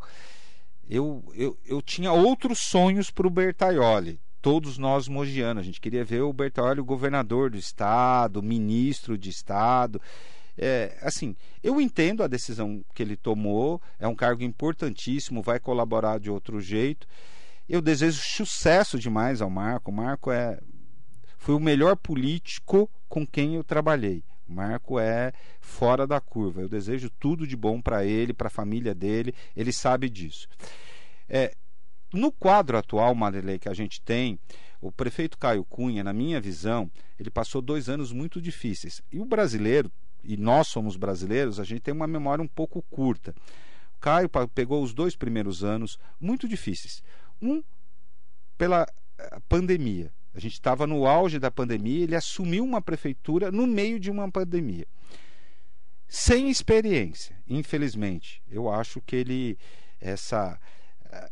[0.87, 5.61] Eu, eu, eu tinha outros sonhos para o Bertaioli todos nós mogianos.
[5.61, 10.01] A gente queria ver o Bertolli governador do estado, ministro de estado.
[10.57, 16.19] É, assim, eu entendo a decisão que ele tomou, é um cargo importantíssimo, vai colaborar
[16.19, 17.07] de outro jeito.
[17.69, 19.91] Eu desejo sucesso demais ao Marco.
[19.91, 20.59] O Marco é
[21.37, 24.25] foi o melhor político com quem eu trabalhei.
[24.49, 25.31] Marco é
[25.61, 26.63] fora da curva.
[26.63, 29.35] Eu desejo tudo de bom para ele, para a família dele.
[29.55, 30.49] Ele sabe disso.
[31.29, 31.55] É,
[32.13, 34.39] no quadro atual, Marilei, que a gente tem,
[34.81, 39.03] o prefeito Caio Cunha, na minha visão, ele passou dois anos muito difíceis.
[39.13, 39.91] E o brasileiro,
[40.23, 43.35] e nós somos brasileiros, a gente tem uma memória um pouco curta.
[44.01, 47.03] Caio pegou os dois primeiros anos muito difíceis.
[47.43, 47.63] Um,
[48.57, 48.87] pela
[49.19, 50.13] eh, pandemia.
[50.35, 54.31] A gente estava no auge da pandemia, ele assumiu uma prefeitura no meio de uma
[54.31, 54.87] pandemia.
[56.07, 58.43] Sem experiência, infelizmente.
[58.51, 59.59] Eu acho que ele.
[60.01, 60.61] Essa,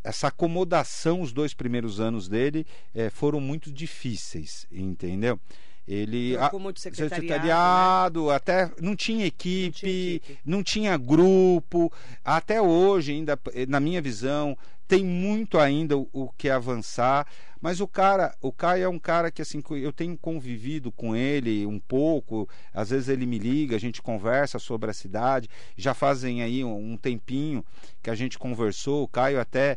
[0.03, 5.39] essa acomodação, os dois primeiros anos dele, é, foram muito difíceis, entendeu?
[5.87, 11.93] Ele Trocou muito secretariado, secretariado até não tinha, equipe, não tinha equipe, não tinha grupo.
[12.25, 14.59] Até hoje, ainda na minha visão,
[14.89, 17.27] tem muito ainda o, o, que avançar.
[17.61, 21.65] Mas o cara, o Caio é um cara que assim, eu tenho convivido com ele
[21.67, 22.49] um pouco.
[22.75, 25.49] Às vezes ele me liga, a gente conversa sobre a cidade.
[25.77, 27.65] Já fazem aí um, um tempinho
[28.03, 29.05] que a gente conversou.
[29.05, 29.77] O Caio até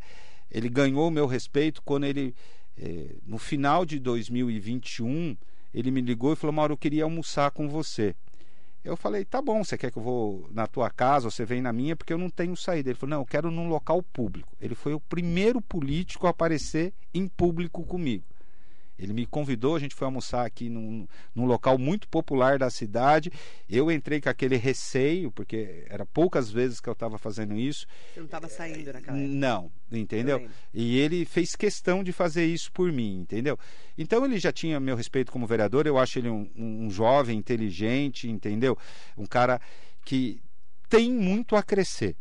[0.49, 2.35] ele ganhou o meu respeito quando ele
[2.77, 5.37] eh, no final de 2021
[5.73, 8.15] ele me ligou e falou: Mauro, eu queria almoçar com você.
[8.83, 11.61] Eu falei: tá bom, você quer que eu vou na tua casa ou você vem
[11.61, 11.95] na minha?
[11.95, 12.89] Porque eu não tenho saída.
[12.89, 14.55] Ele falou: não, eu quero num local público.
[14.59, 18.23] Ele foi o primeiro político a aparecer em público comigo.
[18.99, 23.31] Ele me convidou, a gente foi almoçar aqui num, num local muito popular da cidade.
[23.69, 27.87] Eu entrei com aquele receio, porque era poucas vezes que eu estava fazendo isso.
[28.13, 29.33] Você não estava saindo naquela época?
[29.33, 30.49] Não, entendeu?
[30.73, 33.57] E ele fez questão de fazer isso por mim, entendeu?
[33.97, 35.87] Então ele já tinha meu respeito como vereador.
[35.87, 38.77] Eu acho ele um, um jovem inteligente, entendeu?
[39.17, 39.61] Um cara
[40.03, 40.41] que
[40.89, 42.15] tem muito a crescer.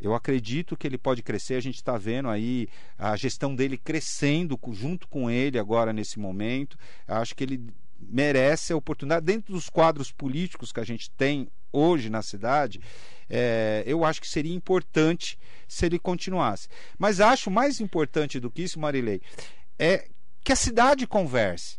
[0.00, 1.54] Eu acredito que ele pode crescer.
[1.54, 2.68] A gente está vendo aí
[2.98, 6.78] a gestão dele crescendo junto com ele agora nesse momento.
[7.06, 12.10] Acho que ele merece a oportunidade dentro dos quadros políticos que a gente tem hoje
[12.10, 12.80] na cidade.
[13.28, 16.68] É, eu acho que seria importante se ele continuasse.
[16.98, 19.20] Mas acho mais importante do que isso, Marilei,
[19.78, 20.08] é
[20.44, 21.78] que a cidade converse.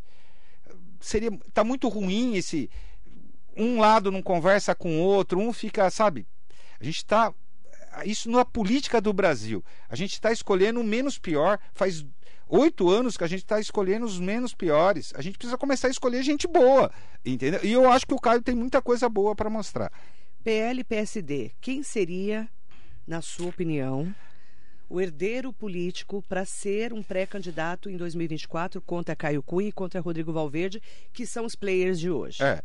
[0.99, 2.69] Seria tá muito ruim esse
[3.55, 6.27] um lado não conversa com o outro, um fica, sabe?
[6.79, 7.33] A gente está
[8.05, 9.63] isso não é política do Brasil.
[9.89, 11.59] A gente está escolhendo o menos pior.
[11.73, 12.05] Faz
[12.49, 15.13] oito anos que a gente está escolhendo os menos piores.
[15.15, 16.91] A gente precisa começar a escolher gente boa,
[17.25, 17.59] entendeu?
[17.63, 19.91] E eu acho que o Caio tem muita coisa boa para mostrar.
[20.43, 22.47] PL PSD, quem seria,
[23.05, 24.13] na sua opinião,
[24.89, 30.31] o herdeiro político para ser um pré-candidato em 2024 contra Caio Cunha e contra Rodrigo
[30.31, 30.81] Valverde,
[31.11, 32.41] que são os players de hoje?
[32.41, 32.61] É.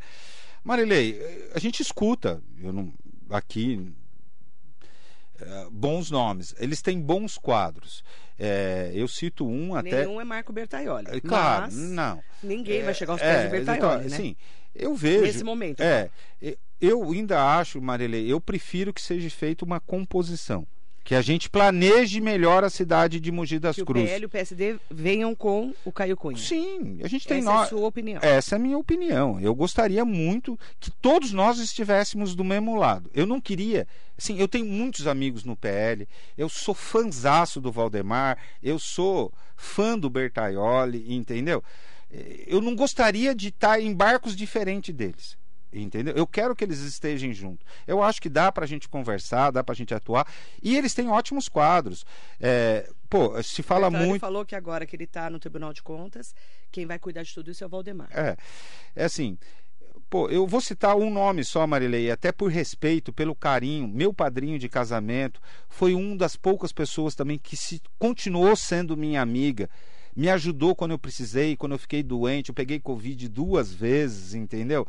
[0.62, 1.20] Marilei,
[1.52, 2.92] a gente escuta, eu não,
[3.28, 3.92] aqui
[5.44, 6.54] eh, bons nomes.
[6.58, 8.02] Eles têm bons quadros.
[8.38, 10.04] É, eu cito um até.
[10.04, 11.06] Nenhum é Marco Bertaioli.
[11.08, 12.22] Eh, claro, não.
[12.42, 14.16] Ninguém é, vai chegar aos pés é, de Bertaioli, então, né?
[14.16, 14.36] Sim,
[14.74, 15.22] eu vejo.
[15.22, 15.80] Nesse momento.
[15.80, 16.58] É, então.
[16.80, 20.66] eu ainda acho, Marilei, eu prefiro que seja feita uma composição
[21.04, 24.04] que a gente planeje melhor a cidade de Mogi das que Cruzes.
[24.04, 26.38] o PL e o PSD venham com o Caio Cunha.
[26.38, 27.58] Sim, a gente tem Essa no...
[27.58, 28.20] é a sua opinião.
[28.22, 29.40] Essa é a minha opinião.
[29.40, 33.10] Eu gostaria muito que todos nós estivéssemos do mesmo lado.
[33.12, 33.86] Eu não queria,
[34.16, 36.08] sim, eu tenho muitos amigos no PL.
[36.38, 41.62] Eu sou fanzaço do Valdemar, eu sou fã do Bertaioli, entendeu?
[42.46, 45.36] Eu não gostaria de estar em barcos diferentes deles.
[45.72, 46.14] Entendeu?
[46.14, 47.66] Eu quero que eles estejam juntos.
[47.86, 50.26] Eu acho que dá para a gente conversar, dá para a gente atuar.
[50.62, 52.04] E eles têm ótimos quadros.
[52.38, 54.12] É, pô, se fala então, muito.
[54.12, 56.34] Ele falou que agora que ele está no Tribunal de Contas,
[56.70, 58.08] quem vai cuidar de tudo isso é o Valdemar.
[58.12, 58.36] É,
[58.94, 59.38] é assim.
[60.10, 63.88] Pô, eu vou citar um nome só, Marilei, até por respeito, pelo carinho.
[63.88, 69.22] Meu padrinho de casamento foi um das poucas pessoas também que se continuou sendo minha
[69.22, 69.70] amiga
[70.14, 74.86] me ajudou quando eu precisei, quando eu fiquei doente, eu peguei Covid duas vezes, entendeu?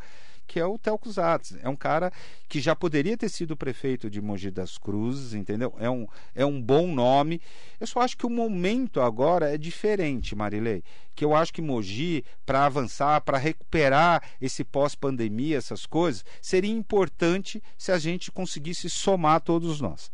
[0.53, 1.57] Que é o Telco Zatz.
[1.63, 2.13] É um cara
[2.47, 5.73] que já poderia ter sido prefeito de Mogi das Cruzes, entendeu?
[5.79, 7.41] É um, é um bom nome.
[7.79, 10.83] Eu só acho que o momento agora é diferente, Marilei.
[11.15, 17.59] Que eu acho que Mogi, para avançar, para recuperar esse pós-pandemia, essas coisas, seria importante
[17.75, 20.11] se a gente conseguisse somar todos nós.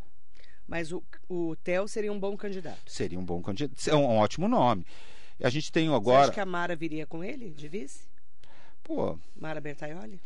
[0.65, 2.89] Mas o, o Theo seria um bom candidato.
[2.89, 3.89] Seria um bom candidato.
[3.89, 4.85] É um, um ótimo nome.
[5.43, 6.19] A gente tem agora.
[6.19, 8.07] Você acha que a Mara viria com ele, de vice?
[8.89, 9.19] Pô.
[9.39, 10.19] Mara Bertaioli?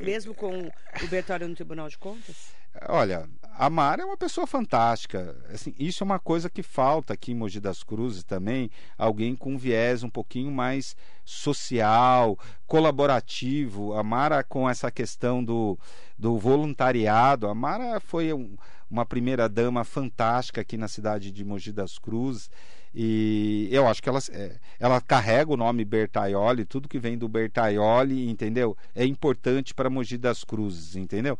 [0.00, 2.54] Mesmo com o Bertaioli no Tribunal de Contas?
[2.88, 5.36] Olha, a Mara é uma pessoa fantástica.
[5.52, 8.70] Assim, isso é uma coisa que falta aqui em Mogi das Cruzes também.
[8.96, 13.94] Alguém com um viés um pouquinho mais social, colaborativo.
[13.94, 15.76] A Mara com essa questão do,
[16.16, 17.48] do voluntariado.
[17.48, 18.56] A Mara foi um,
[18.88, 22.48] uma primeira dama fantástica aqui na cidade de Mogi das Cruzes.
[22.94, 27.28] E eu acho que ela, é, ela carrega o nome Bertaioli, tudo que vem do
[27.28, 28.76] Bertaioli, entendeu?
[28.94, 31.36] É importante para Mogi das Cruzes, entendeu?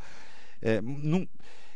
[0.60, 1.28] É, não,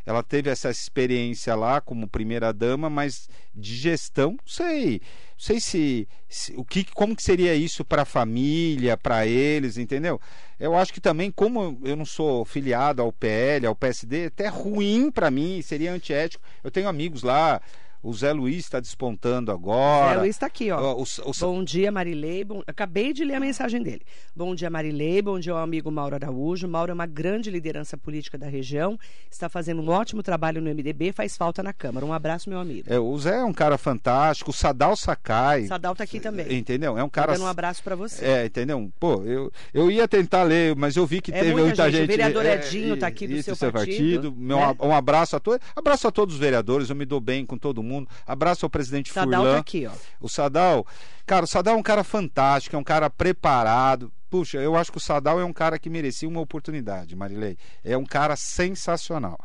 [0.09, 5.61] ela teve essa experiência lá como primeira dama, mas de gestão, não sei, não sei
[5.61, 10.19] se, se, o que, como que seria isso para a família, para eles, entendeu?
[10.59, 14.49] Eu acho que também, como eu não sou filiado ao PL, ao PSD, é até
[14.49, 16.43] ruim para mim, seria antiético.
[16.65, 17.61] Eu tenho amigos lá,
[18.03, 20.15] o Zé Luiz está despontando agora.
[20.15, 20.95] Zé Luiz está aqui, ó.
[20.95, 21.33] O, o, o...
[21.41, 22.45] Bom dia, Marilei.
[22.45, 22.63] Bom...
[22.67, 24.03] Acabei de ler a mensagem dele.
[24.35, 25.21] Bom dia, Marilei.
[25.21, 26.69] Bom dia ao amigo Mauro Araújo.
[26.69, 28.99] Mauro é uma grande liderança política da região.
[29.29, 31.13] Está fazendo um ótimo trabalho no MDB.
[31.13, 32.07] Faz falta na Câmara.
[32.07, 32.85] Um abraço, meu amigo.
[32.89, 34.51] É, o Zé é um cara fantástico.
[34.51, 35.67] O Sadal Sakai.
[35.67, 36.57] Sadal está aqui também.
[36.57, 36.97] Entendeu?
[36.97, 37.33] É um cara.
[37.33, 38.25] Dando um abraço para você.
[38.25, 38.91] É, entendeu?
[39.01, 42.01] Pô, eu, eu ia tentar ler, mas eu vi que é teve muita, gente.
[42.01, 42.05] gente.
[42.05, 43.73] O vereador é, Edinho está aqui do seu, partido.
[43.73, 44.35] partido.
[44.37, 44.77] Meu, né?
[44.81, 45.59] Um abraço a todos.
[45.75, 46.89] Abraço a todos os vereadores.
[46.89, 47.88] Eu me dou bem com todo mundo.
[48.27, 49.55] Abraço ao presidente Sadal Furlan.
[49.55, 49.93] Tá aqui, ó.
[50.21, 50.87] O Sadal,
[51.27, 54.13] cara, o Sadal é um cara fantástico, é um cara preparado.
[54.31, 57.57] Puxa, eu acho que o Sadal é um cara que merecia uma oportunidade, Marilei.
[57.83, 59.39] É um cara sensacional.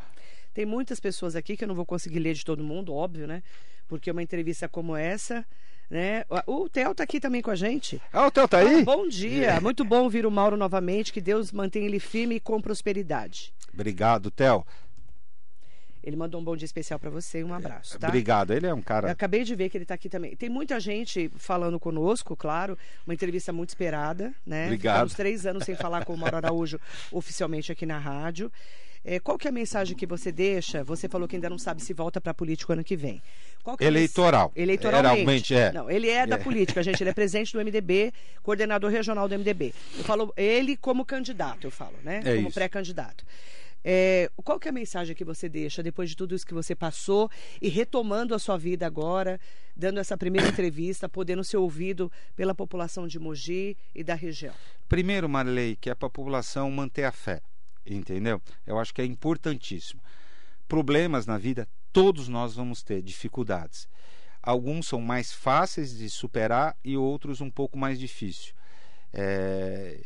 [0.52, 3.42] Tem muitas pessoas aqui que eu não vou conseguir ler de todo mundo, óbvio, né?
[3.88, 5.44] Porque uma entrevista como essa,
[5.90, 6.24] né?
[6.46, 8.00] O Theo tá aqui também com a gente.
[8.12, 8.80] Ah, o Theo tá aí?
[8.80, 9.58] Ah, bom dia.
[9.62, 11.12] Muito bom ouvir o Mauro novamente.
[11.12, 13.52] Que Deus mantenha ele firme e com prosperidade.
[13.72, 14.64] Obrigado, Theo.
[16.04, 18.08] Ele mandou um bom dia especial para você e um abraço, tá?
[18.08, 19.08] Obrigado, ele é um cara.
[19.08, 20.36] Eu acabei de ver que ele está aqui também.
[20.36, 22.76] Tem muita gente falando conosco, claro.
[23.06, 24.66] Uma entrevista muito esperada, né?
[24.66, 24.94] Obrigado.
[24.94, 26.78] Ficamos três anos sem falar com o Mauro Araújo
[27.10, 28.52] oficialmente aqui na rádio.
[29.02, 30.84] É, qual que é a mensagem que você deixa?
[30.84, 33.22] Você falou que ainda não sabe se volta para político ano que vem.
[33.78, 34.52] Que é Eleitoral.
[34.54, 35.54] É Eleitoralmente.
[35.54, 35.72] É.
[35.72, 36.38] Não, ele é da é.
[36.38, 37.02] política, gente.
[37.02, 39.74] Ele é presidente do MDB, coordenador regional do MDB.
[39.96, 42.20] Eu falo ele como candidato, eu falo, né?
[42.24, 43.24] É como pré-candidato.
[43.86, 46.74] É, qual que é a mensagem que você deixa depois de tudo isso que você
[46.74, 47.30] passou
[47.60, 49.38] e retomando a sua vida agora,
[49.76, 54.54] dando essa primeira entrevista, podendo ser ouvido pela população de Mogi e da região?
[54.88, 57.42] Primeiro, Marley, que é para a população manter a fé,
[57.84, 58.40] entendeu?
[58.66, 60.00] Eu acho que é importantíssimo.
[60.66, 63.86] Problemas na vida, todos nós vamos ter dificuldades.
[64.42, 68.54] Alguns são mais fáceis de superar e outros um pouco mais difíceis.
[69.12, 70.00] É,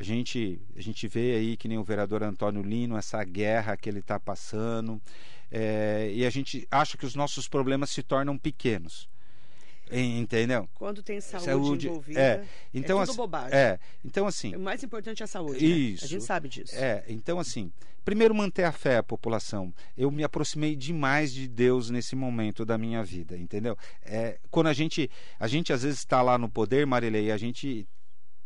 [0.00, 3.86] a gente, a gente vê aí que nem o vereador Antônio Lino, essa guerra que
[3.86, 4.98] ele está passando,
[5.50, 9.10] é, e a gente acha que os nossos problemas se tornam pequenos.
[9.92, 10.66] Entendeu?
[10.72, 13.58] Quando tem saúde, saúde envolvida, é, então, é tudo assim, bobagem.
[13.58, 14.54] É, então assim...
[14.54, 16.06] O mais importante é a saúde, isso, né?
[16.06, 16.74] A gente sabe disso.
[16.76, 17.70] É, então assim,
[18.02, 19.74] primeiro manter a fé, a população.
[19.98, 23.76] Eu me aproximei demais de Deus nesse momento da minha vida, entendeu?
[24.02, 27.86] É, quando a gente, a gente às vezes está lá no poder, Marilei, a gente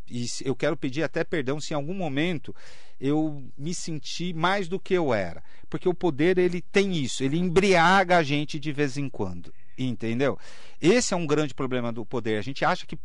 [0.09, 2.55] e eu quero pedir até perdão se em algum momento
[2.99, 7.37] eu me senti mais do que eu era, porque o poder ele tem isso, ele
[7.37, 9.53] embriaga a gente de vez em quando.
[9.77, 10.37] Entendeu?
[10.81, 12.37] Esse é um grande problema do poder.
[12.37, 12.97] A gente acha que,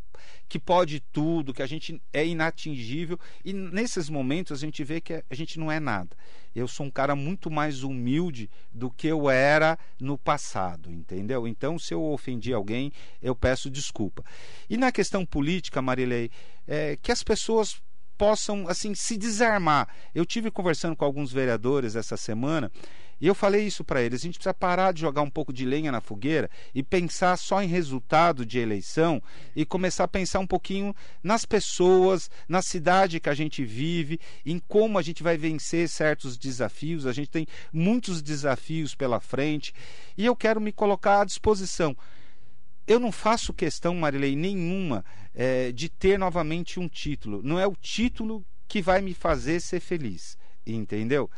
[0.48, 5.24] que pode tudo, que a gente é inatingível, e nesses momentos a gente vê que
[5.28, 6.16] a gente não é nada.
[6.54, 11.46] Eu sou um cara muito mais humilde do que eu era no passado, entendeu?
[11.46, 12.92] Então, se eu ofendi alguém,
[13.22, 14.24] eu peço desculpa.
[14.68, 16.30] E na questão política, Marilei,
[16.66, 17.80] é, que as pessoas
[18.20, 19.88] possam assim se desarmar.
[20.14, 22.70] Eu tive conversando com alguns vereadores essa semana
[23.20, 25.64] e eu falei isso para eles: a gente precisa parar de jogar um pouco de
[25.64, 29.22] lenha na fogueira e pensar só em resultado de eleição
[29.54, 34.58] e começar a pensar um pouquinho nas pessoas, na cidade que a gente vive, em
[34.58, 37.06] como a gente vai vencer certos desafios.
[37.06, 39.74] A gente tem muitos desafios pela frente
[40.16, 41.96] e eu quero me colocar à disposição.
[42.86, 45.04] Eu não faço questão, Marilei, nenhuma
[45.34, 47.40] é, de ter novamente um título.
[47.42, 51.30] Não é o título que vai me fazer ser feliz, entendeu?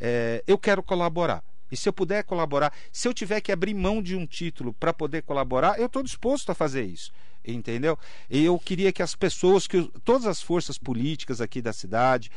[0.00, 1.42] É, eu quero colaborar.
[1.70, 4.92] E se eu puder colaborar, se eu tiver que abrir mão de um título para
[4.92, 7.12] poder colaborar, eu estou disposto a fazer isso.
[7.46, 7.98] Entendeu?
[8.28, 12.30] E eu queria que as pessoas, que todas as forças políticas aqui da cidade,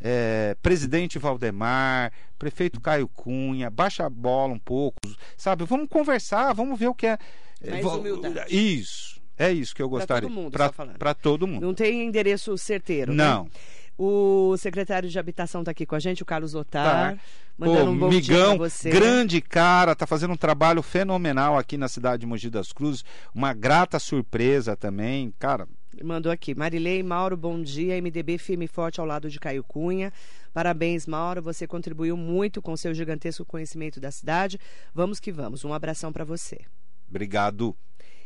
[0.00, 4.98] é, presidente Valdemar, prefeito Caio Cunha, baixa a bola um pouco,
[5.36, 5.64] sabe?
[5.64, 7.18] Vamos conversar, vamos ver o que é.
[7.62, 8.54] é Mais humildade.
[8.54, 9.14] Isso.
[9.36, 10.28] É isso que eu gostaria.
[10.28, 10.98] Para todo mundo.
[10.98, 11.66] Para todo mundo.
[11.66, 13.12] Não tem endereço certeiro.
[13.12, 13.24] Né?
[13.24, 13.44] Não.
[13.44, 13.50] Né?
[13.96, 17.14] O secretário de Habitação está aqui com a gente, o Carlos Otar.
[17.14, 17.22] Tá.
[17.56, 18.90] Mandando Pô, um bom migão, dia você.
[18.90, 23.04] grande cara, tá fazendo um trabalho fenomenal aqui na cidade de Mogi das Cruzes.
[23.32, 25.68] Uma grata surpresa também, cara.
[26.02, 26.54] Mandou aqui.
[26.56, 28.00] Marilei Mauro, bom dia.
[28.00, 30.12] MDB firme e forte ao lado de Caio Cunha.
[30.52, 31.40] Parabéns, Mauro.
[31.42, 34.58] Você contribuiu muito com seu gigantesco conhecimento da cidade.
[34.92, 35.64] Vamos que vamos.
[35.64, 36.62] Um abração para você.
[37.08, 37.76] Obrigado.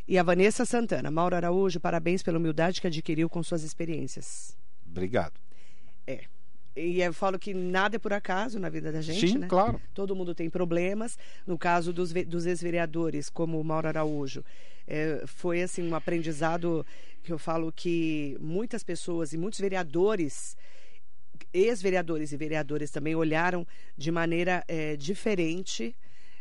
[0.07, 1.11] E a Vanessa Santana.
[1.11, 4.57] Mauro Araújo, parabéns pela humildade que adquiriu com suas experiências.
[4.91, 5.48] Obrigado.
[6.09, 6.25] É.
[6.77, 9.47] E eu falo que nada é por acaso na vida da gente, Sim, né?
[9.49, 9.81] claro.
[9.93, 11.19] Todo mundo tem problemas.
[11.45, 14.45] No caso dos, dos ex-vereadores, como o Mauro Araújo,
[14.87, 16.87] é, foi assim um aprendizado
[17.23, 20.57] que eu falo que muitas pessoas e muitos vereadores
[21.53, 25.97] ex-vereadores e vereadoras também olharam de maneira é, diferente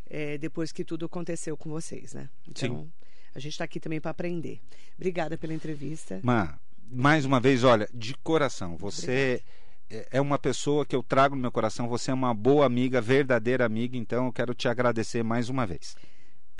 [0.09, 2.29] é, depois que tudo aconteceu com vocês, né?
[2.47, 2.91] Então, Sim.
[3.33, 4.61] a gente está aqui também para aprender.
[4.95, 6.19] Obrigada pela entrevista.
[6.23, 6.59] Ma,
[6.89, 9.41] mais uma vez, olha, de coração, você
[9.85, 10.09] Obrigada.
[10.11, 13.65] é uma pessoa que eu trago no meu coração, você é uma boa amiga, verdadeira
[13.65, 15.95] amiga, então eu quero te agradecer mais uma vez.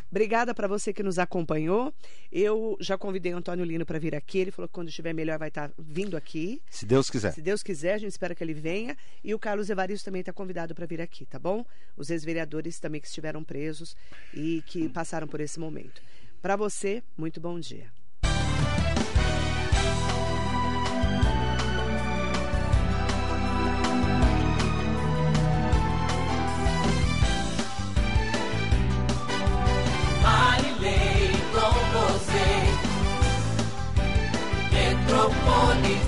[0.10, 1.94] Obrigada para você que nos acompanhou.
[2.32, 4.40] Eu já convidei o Antônio Lino para vir aqui.
[4.40, 6.62] Ele falou que quando estiver melhor vai estar tá vindo aqui.
[6.70, 7.34] Se Deus quiser.
[7.34, 8.96] Se Deus quiser, a gente espera que ele venha.
[9.22, 11.66] E o Carlos Evaristo também está convidado para vir aqui, tá bom?
[11.98, 13.98] Os ex-vereadores também que estiveram presos
[14.34, 16.02] e que passaram por esse momento.
[16.42, 17.92] Para você, muito bom dia.
[35.30, 36.07] morning.